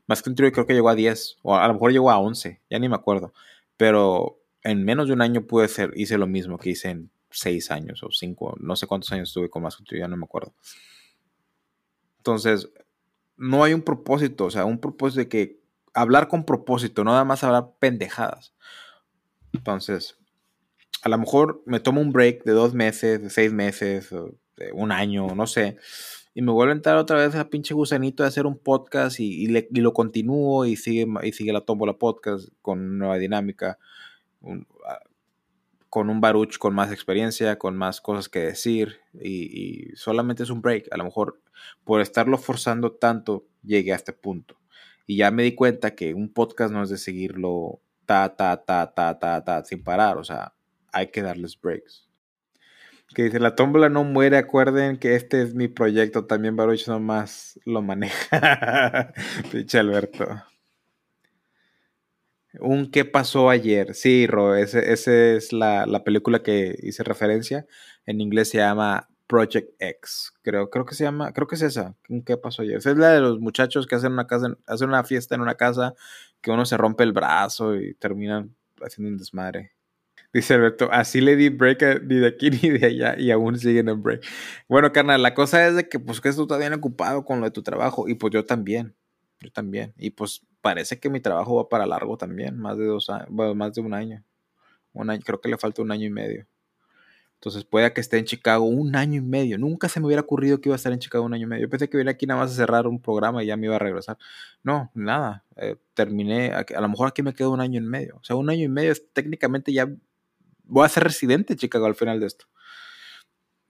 [0.05, 2.19] Más que un trío creo que llegó a 10 o a lo mejor llegó a
[2.19, 3.33] 11, ya ni me acuerdo.
[3.77, 7.71] Pero en menos de un año pude ser, hice lo mismo que hice en 6
[7.71, 10.17] años o 5, no sé cuántos años estuve con Más que un trío, ya no
[10.17, 10.53] me acuerdo.
[12.17, 12.69] Entonces,
[13.41, 15.59] no hay un propósito, o sea, un propósito de que
[15.95, 18.53] hablar con propósito, nada más hablar pendejadas.
[19.51, 20.15] Entonces,
[21.01, 24.91] a lo mejor me tomo un break de dos meses, de seis meses, de un
[24.91, 25.77] año, no sé,
[26.35, 29.47] y me vuelvo a entrar otra vez a pinche gusanito de hacer un podcast y,
[29.47, 33.79] lo continúo y sigue, y sigue la la podcast con nueva dinámica,
[34.87, 34.99] ah,
[35.91, 40.49] con un baruch con más experiencia, con más cosas que decir y, y solamente es
[40.49, 40.87] un break.
[40.89, 41.41] A lo mejor
[41.83, 44.57] por estarlo forzando tanto llegué a este punto.
[45.05, 48.93] Y ya me di cuenta que un podcast no es de seguirlo ta, ta, ta,
[48.93, 50.17] ta, ta, ta, sin parar.
[50.17, 50.53] O sea,
[50.93, 52.07] hay que darles breaks.
[53.13, 57.59] Que dice, la tómbola no muere, acuerden que este es mi proyecto, también Baruch nomás
[57.65, 59.11] lo maneja.
[59.51, 60.41] Pinche Alberto.
[62.59, 63.93] Un ¿Qué pasó ayer?
[63.95, 67.65] Sí, Ro, esa es la, película que hice referencia.
[68.05, 70.33] En inglés se llama Project X.
[70.41, 71.95] Creo, creo que se llama, creo que es esa.
[72.09, 72.77] Un ¿Qué pasó ayer?
[72.77, 75.55] Esa es la de los muchachos que hacen una casa, hacen una fiesta en una
[75.55, 75.93] casa,
[76.41, 79.71] que uno se rompe el brazo y terminan haciendo un desmadre.
[80.33, 83.87] Dice Alberto, así le di break ni de aquí ni de allá y aún siguen
[83.87, 84.25] en break.
[84.67, 87.45] Bueno, carnal, la cosa es de que pues que tú estás bien ocupado con lo
[87.45, 88.93] de tu trabajo y pues yo también,
[89.39, 89.93] yo también.
[89.97, 93.55] Y pues parece que mi trabajo va para largo también, más de dos años, bueno,
[93.55, 94.23] más de un año.
[94.93, 96.47] Un año, creo que le falta un año y medio.
[97.41, 99.57] Entonces puede que esté en Chicago un año y medio.
[99.57, 101.63] Nunca se me hubiera ocurrido que iba a estar en Chicago un año y medio.
[101.63, 103.77] Yo pensé que venía aquí nada más a cerrar un programa y ya me iba
[103.77, 104.19] a regresar.
[104.61, 105.43] No, nada.
[105.55, 108.17] Eh, terminé, a, lo mejor aquí me quedo un año y medio.
[108.17, 109.89] O sea, un año y medio es técnicamente ya
[110.65, 112.45] voy a ser residente en Chicago al final de esto.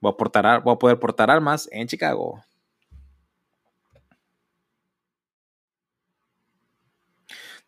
[0.01, 2.43] Voy a, portar, voy a poder portar armas en Chicago.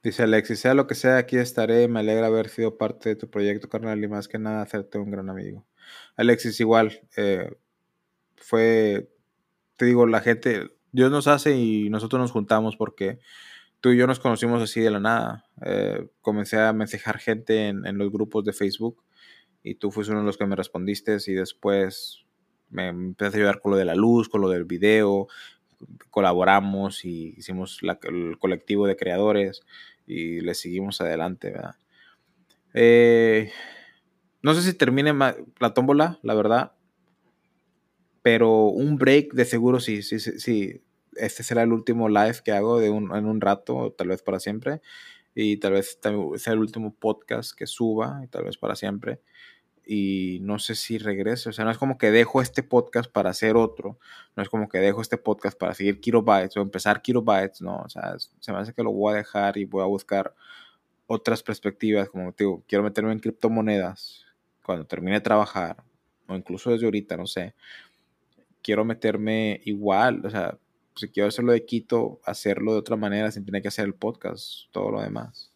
[0.04, 1.88] Dice Alexis, sea lo que sea, aquí estaré.
[1.88, 5.10] Me alegra haber sido parte de tu proyecto, carnal, y más que nada hacerte un
[5.10, 5.66] gran amigo.
[6.18, 7.50] Alexis, igual, eh,
[8.36, 9.10] fue,
[9.78, 13.20] te digo, la gente, Dios nos hace y nosotros nos juntamos porque
[13.80, 15.46] tú y yo nos conocimos así de la nada.
[15.66, 19.06] Eh, comencé a mensajar gente en, en, los grupos de Facebook
[19.64, 22.26] y tú fuiste uno de los que me respondiste y después
[22.70, 25.28] me empecé a ayudar con lo de la luz, con lo del video,
[26.10, 29.62] colaboramos y hicimos el colectivo de creadores
[30.06, 31.76] y le seguimos adelante, ¿verdad?
[32.74, 33.52] Eh,
[34.42, 36.74] no sé si termine la tómbola, la verdad.
[38.22, 40.82] Pero un break de seguro sí, sí, sí.
[41.16, 44.40] Este será el último live que hago de un, en un rato, tal vez para
[44.40, 44.82] siempre.
[45.36, 46.00] Y tal vez
[46.38, 49.20] sea el último podcast que suba, y tal vez para siempre.
[49.86, 51.50] Y no sé si regrese.
[51.50, 54.00] O sea, no es como que dejo este podcast para hacer otro.
[54.36, 57.62] No es como que dejo este podcast para seguir Kilobytes o empezar Kilobytes.
[57.62, 60.34] No, o sea, se me hace que lo voy a dejar y voy a buscar
[61.08, 62.10] otras perspectivas.
[62.10, 64.24] Como te digo, quiero meterme en criptomonedas
[64.64, 65.84] cuando termine de trabajar,
[66.28, 67.54] o incluso desde ahorita, no sé,
[68.62, 70.58] quiero meterme igual, o sea,
[70.96, 74.72] si quiero hacerlo de Quito, hacerlo de otra manera sin tener que hacer el podcast,
[74.72, 75.53] todo lo demás.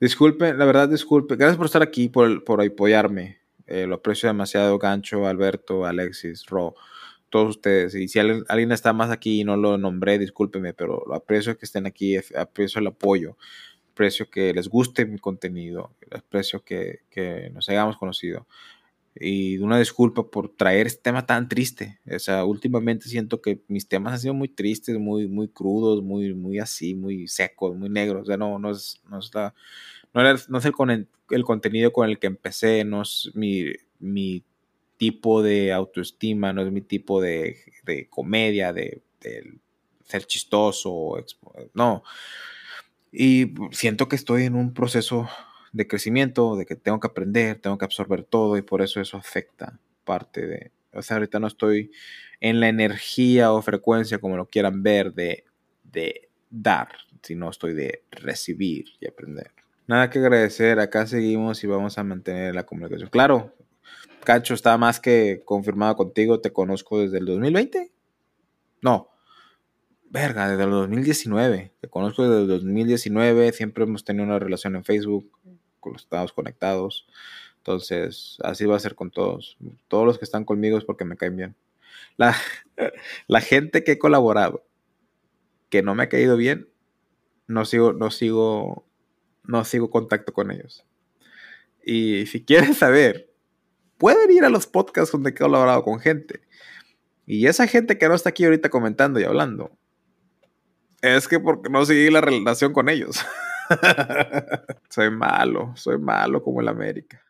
[0.00, 1.36] Disculpe, la verdad, disculpe.
[1.36, 3.38] Gracias por estar aquí, por, por apoyarme.
[3.66, 6.74] Eh, lo aprecio demasiado, Gancho, Alberto, Alexis, Ro,
[7.30, 7.94] todos ustedes.
[7.94, 11.64] Y si alguien, está más aquí y no lo nombré, discúlpeme, pero lo aprecio que
[11.64, 13.36] estén aquí, aprecio el apoyo
[13.92, 18.46] aprecio que les guste mi contenido, aprecio que, que nos hayamos conocido.
[19.14, 22.00] Y una disculpa por traer este tema tan triste.
[22.10, 26.34] O sea, últimamente siento que mis temas han sido muy tristes, muy, muy crudos, muy,
[26.34, 28.22] muy así, muy secos, muy negros.
[28.22, 29.54] O sea, no, no es, no es, la,
[30.14, 33.66] no, no es el, el, contenido con el que empecé, no es mi,
[33.98, 34.44] mi
[34.96, 39.58] tipo de autoestima, no es mi tipo de, de comedia, de, de
[40.04, 41.16] ser chistoso.
[41.74, 42.02] No,
[43.12, 45.28] y siento que estoy en un proceso
[45.72, 49.16] de crecimiento, de que tengo que aprender, tengo que absorber todo y por eso eso
[49.16, 50.72] afecta parte de...
[50.92, 51.90] O sea, ahorita no estoy
[52.40, 55.44] en la energía o frecuencia, como lo quieran ver, de,
[55.84, 56.88] de dar,
[57.22, 59.50] sino estoy de recibir y aprender.
[59.86, 63.08] Nada que agradecer, acá seguimos y vamos a mantener la comunicación.
[63.08, 63.54] Claro,
[64.24, 67.90] Cacho está más que confirmado contigo, te conozco desde el 2020.
[68.82, 69.10] No,
[70.10, 71.72] verga, desde el 2019.
[71.80, 75.30] Te conozco desde el 2019, siempre hemos tenido una relación en Facebook,
[75.82, 77.06] con los estados conectados.
[77.58, 79.58] Entonces, así va a ser con todos.
[79.88, 81.56] Todos los que están conmigo es porque me caen bien.
[83.28, 84.64] La, gente que he colaborado,
[85.68, 86.68] que no me ha caído bien,
[87.46, 88.86] no sigo, no sigo,
[89.44, 90.86] no sigo contacto con ellos.
[91.84, 93.30] Y si quieren saber,
[93.98, 96.40] pueden ir a los podcasts donde he colaborado con gente.
[97.26, 99.76] Y esa gente que no está aquí ahorita comentando y hablando,
[101.00, 103.24] es que porque no seguí la relación con ellos.
[104.88, 107.22] soy malo, soy malo como el América.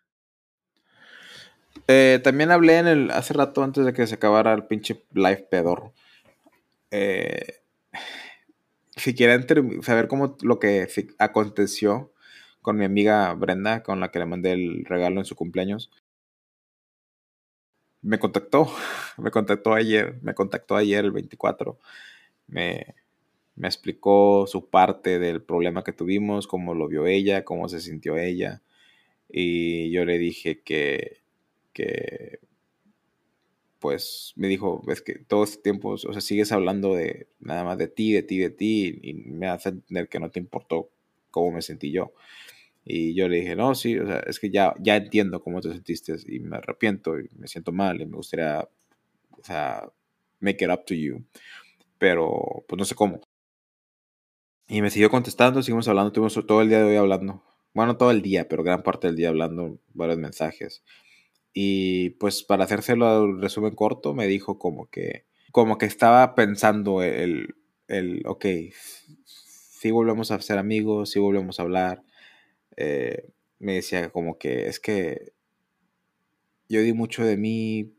[1.89, 5.47] Eh, también hablé en el hace rato antes de que se acabara el pinche live
[5.51, 5.93] pedorro.
[6.91, 7.63] Eh,
[8.97, 9.47] si quieren
[9.83, 12.13] saber cómo lo que aconteció
[12.61, 15.91] con mi amiga Brenda, con la que le mandé el regalo en su cumpleaños,
[18.03, 18.69] me contactó,
[19.19, 21.79] me contactó ayer, me contactó ayer el 24.
[22.49, 22.95] Me,
[23.57, 28.17] me explicó su parte del problema que tuvimos, cómo lo vio ella, cómo se sintió
[28.19, 28.63] ella.
[29.29, 31.23] Y yo le dije que,
[31.73, 32.41] que
[33.83, 37.79] pues me dijo, es que todo este tiempo, o sea, sigues hablando de nada más
[37.79, 40.91] de ti, de ti, de ti, y me hace entender que no te importó
[41.31, 42.13] cómo me sentí yo.
[42.85, 45.73] Y yo le dije, no, sí, o sea, es que ya, ya entiendo cómo te
[45.73, 48.69] sentiste y me arrepiento y me siento mal y me gustaría,
[49.33, 49.89] o sea,
[50.41, 51.25] make it up to you.
[51.99, 53.21] Pero, pues no sé cómo.
[54.69, 57.43] Y me siguió contestando, seguimos hablando, estuvimos todo el día de hoy hablando.
[57.75, 60.83] Bueno, todo el día, pero gran parte del día hablando varios mensajes.
[61.53, 67.03] Y pues para hacérselo el resumen corto, me dijo como que, como que estaba pensando
[67.03, 67.55] el,
[67.89, 68.47] el ok,
[69.25, 72.05] si volvemos a ser amigos, si volvemos a hablar.
[72.77, 75.33] Eh, me decía como que es que
[76.69, 77.93] yo di mucho de mí,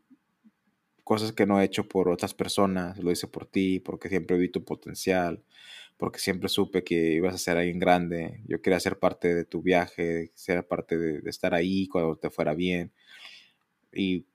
[1.04, 4.50] cosas que no he hecho por otras personas, lo hice por ti, porque siempre vi
[4.50, 5.44] tu potencial,
[6.04, 9.62] porque siempre supe que ibas a ser alguien grande, yo quería ser parte de tu
[9.62, 12.92] viaje, ser parte de, estar ahí cuando te fuera bien.
[13.94, 14.26] Y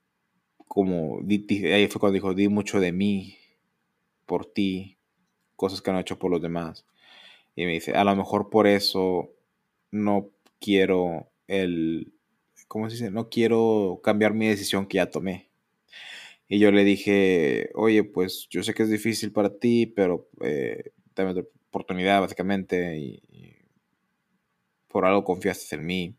[0.67, 3.37] como ahí fue cuando dijo, di mucho de mí
[4.25, 4.97] por ti,
[5.55, 6.87] cosas que no he hecho por los demás.
[7.55, 9.29] Y me dice, a lo mejor por eso
[9.91, 12.13] no quiero el,
[12.67, 13.11] ¿cómo se dice?
[13.11, 15.51] No quiero cambiar mi decisión que ya tomé.
[16.47, 20.93] Y yo le dije, oye, pues yo sé que es difícil para ti, pero eh,
[21.69, 23.55] oportunidad básicamente y,
[24.87, 26.15] por algo confiaste en mí.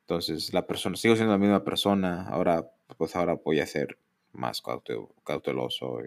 [0.00, 3.98] Entonces la persona, sigo siendo la misma persona, ahora pues ahora voy a ser
[4.32, 4.62] más
[5.24, 5.98] cauteloso.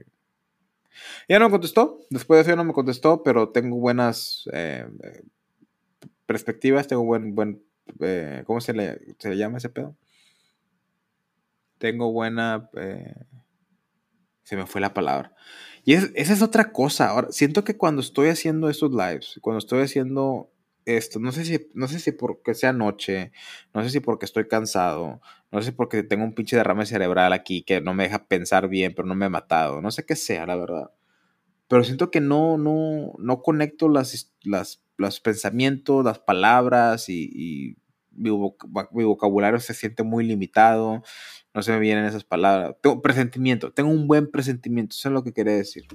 [1.28, 4.88] Ya no me contestó, después de eso ya no me contestó, pero tengo buenas eh,
[6.26, 7.64] perspectivas, tengo buen, buen
[8.00, 9.96] eh, ¿cómo se le, se llama ese pedo?
[11.78, 13.14] Tengo buena, eh,
[14.44, 15.34] se me fue la palabra.
[15.90, 17.10] Y esa es otra cosa.
[17.10, 20.54] Ahora, siento que cuando estoy haciendo estos lives, cuando estoy haciendo
[20.86, 23.32] esto, no sé si, no sé si porque sea noche,
[23.74, 25.20] no sé si porque estoy cansado,
[25.52, 28.68] no sé si porque tengo un pinche derrame cerebral aquí que no me deja pensar
[28.68, 30.92] bien, pero no me ha matado, no sé qué sea, la verdad.
[31.68, 37.78] Pero siento que no, no, no conecto las, las los pensamientos, las palabras y,
[38.12, 41.02] mi, vocabulario se siente muy limitado,
[41.60, 42.76] no se me vienen esas palabras.
[42.82, 45.86] Tengo presentimiento, tengo un buen presentimiento, eso es lo que quería decir.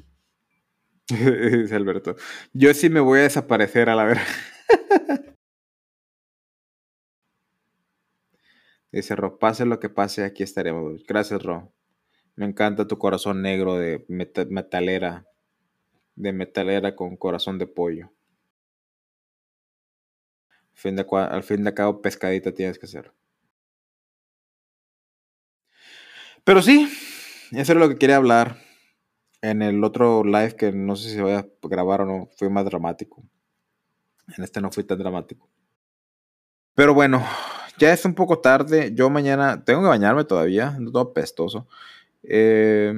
[1.09, 2.17] Dice Alberto,
[2.53, 4.23] yo sí me voy a desaparecer a la verdad.
[8.93, 11.05] Dice Ro, pase lo que pase, aquí estaremos.
[11.07, 11.73] Gracias, Ro.
[12.37, 15.27] Me encanta tu corazón negro de metalera,
[16.15, 18.15] de metalera con corazón de pollo
[20.75, 23.13] fin de, al fin de cabo, pescadita tienes que hacer.
[26.45, 26.89] Pero sí,
[27.53, 28.59] eso es lo que quería hablar.
[29.43, 32.65] En el otro live, que no sé si voy a grabar o no, fui más
[32.65, 33.23] dramático.
[34.37, 35.49] En este no fui tan dramático.
[36.75, 37.23] Pero bueno,
[37.79, 38.93] ya es un poco tarde.
[38.95, 41.69] Yo mañana tengo que bañarme todavía, no todo pestoso.
[42.23, 42.95] Eh,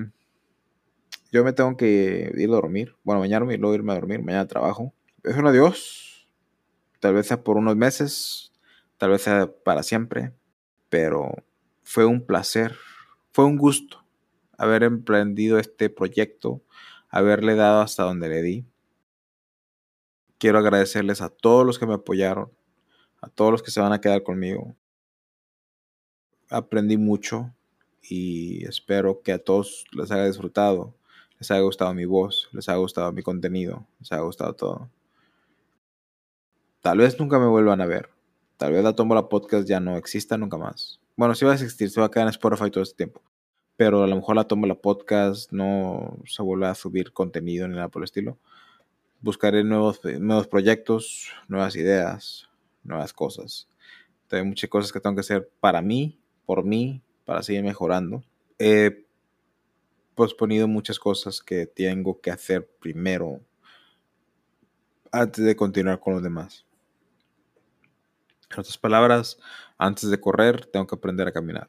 [1.32, 2.94] yo me tengo que ir a dormir.
[3.02, 4.22] Bueno, bañarme y luego irme a dormir.
[4.22, 4.92] Mañana trabajo.
[5.24, 6.06] Es un adiós
[7.00, 8.52] tal vez sea por unos meses,
[8.98, 10.32] tal vez sea para siempre,
[10.88, 11.30] pero
[11.82, 12.76] fue un placer,
[13.36, 14.02] fue un gusto
[14.56, 16.62] haber emprendido este proyecto,
[17.10, 18.64] haberle dado hasta donde le di.
[20.38, 22.50] Quiero agradecerles a todos los que me apoyaron,
[23.20, 24.74] a todos los que se van a quedar conmigo.
[26.48, 27.54] Aprendí mucho
[28.00, 30.94] y espero que a todos les haya disfrutado,
[31.38, 34.90] les haya gustado mi voz, les haya gustado mi contenido, les haya gustado todo.
[36.80, 38.08] Tal vez nunca me vuelvan a ver.
[38.56, 41.00] Tal vez la Tómbola Podcast ya no exista nunca más.
[41.16, 43.25] Bueno, sí va a existir, se va a quedar en Spotify todo este tiempo.
[43.76, 47.88] Pero a lo mejor la Tómbola Podcast no se vuelve a subir contenido ni nada
[47.88, 48.38] por el estilo.
[49.20, 52.48] Buscaré nuevos, nuevos proyectos, nuevas ideas,
[52.84, 53.68] nuevas cosas.
[54.30, 58.24] Hay muchas cosas que tengo que hacer para mí, por mí, para seguir mejorando.
[58.58, 59.06] He
[60.14, 63.40] posponido muchas cosas que tengo que hacer primero
[65.12, 66.64] antes de continuar con los demás.
[68.50, 69.38] En otras palabras,
[69.76, 71.68] antes de correr tengo que aprender a caminar.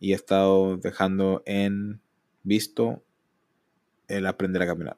[0.00, 2.00] Y he estado dejando en
[2.42, 3.02] visto
[4.06, 4.96] el aprender a caminar.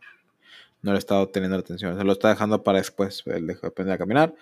[0.82, 1.96] No le he estado teniendo atención.
[1.96, 4.34] Se lo está dejando para después, el de aprender a caminar.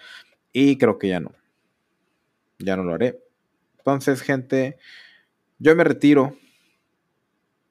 [0.52, 1.32] Y creo que ya no.
[2.58, 3.20] Ya no lo haré.
[3.78, 4.78] Entonces, gente,
[5.58, 6.36] yo me retiro.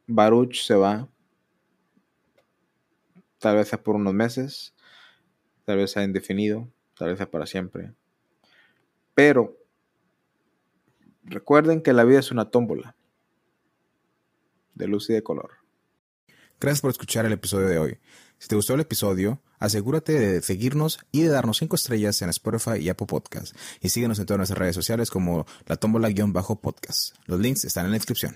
[0.07, 1.07] Baruch se va.
[3.39, 4.73] Tal vez sea por unos meses.
[5.65, 6.67] Tal vez sea indefinido.
[6.97, 7.93] Tal vez sea para siempre.
[9.13, 9.57] Pero
[11.27, 12.95] recuerden que la vida es una tómbola
[14.75, 15.51] de luz y de color.
[16.59, 17.99] Gracias por escuchar el episodio de hoy.
[18.39, 22.77] Si te gustó el episodio, asegúrate de seguirnos y de darnos 5 estrellas en Spotify
[22.79, 23.55] y Apple Podcast.
[23.81, 27.15] Y síguenos en todas nuestras redes sociales como la tómbola-podcast.
[27.25, 28.35] Los links están en la descripción.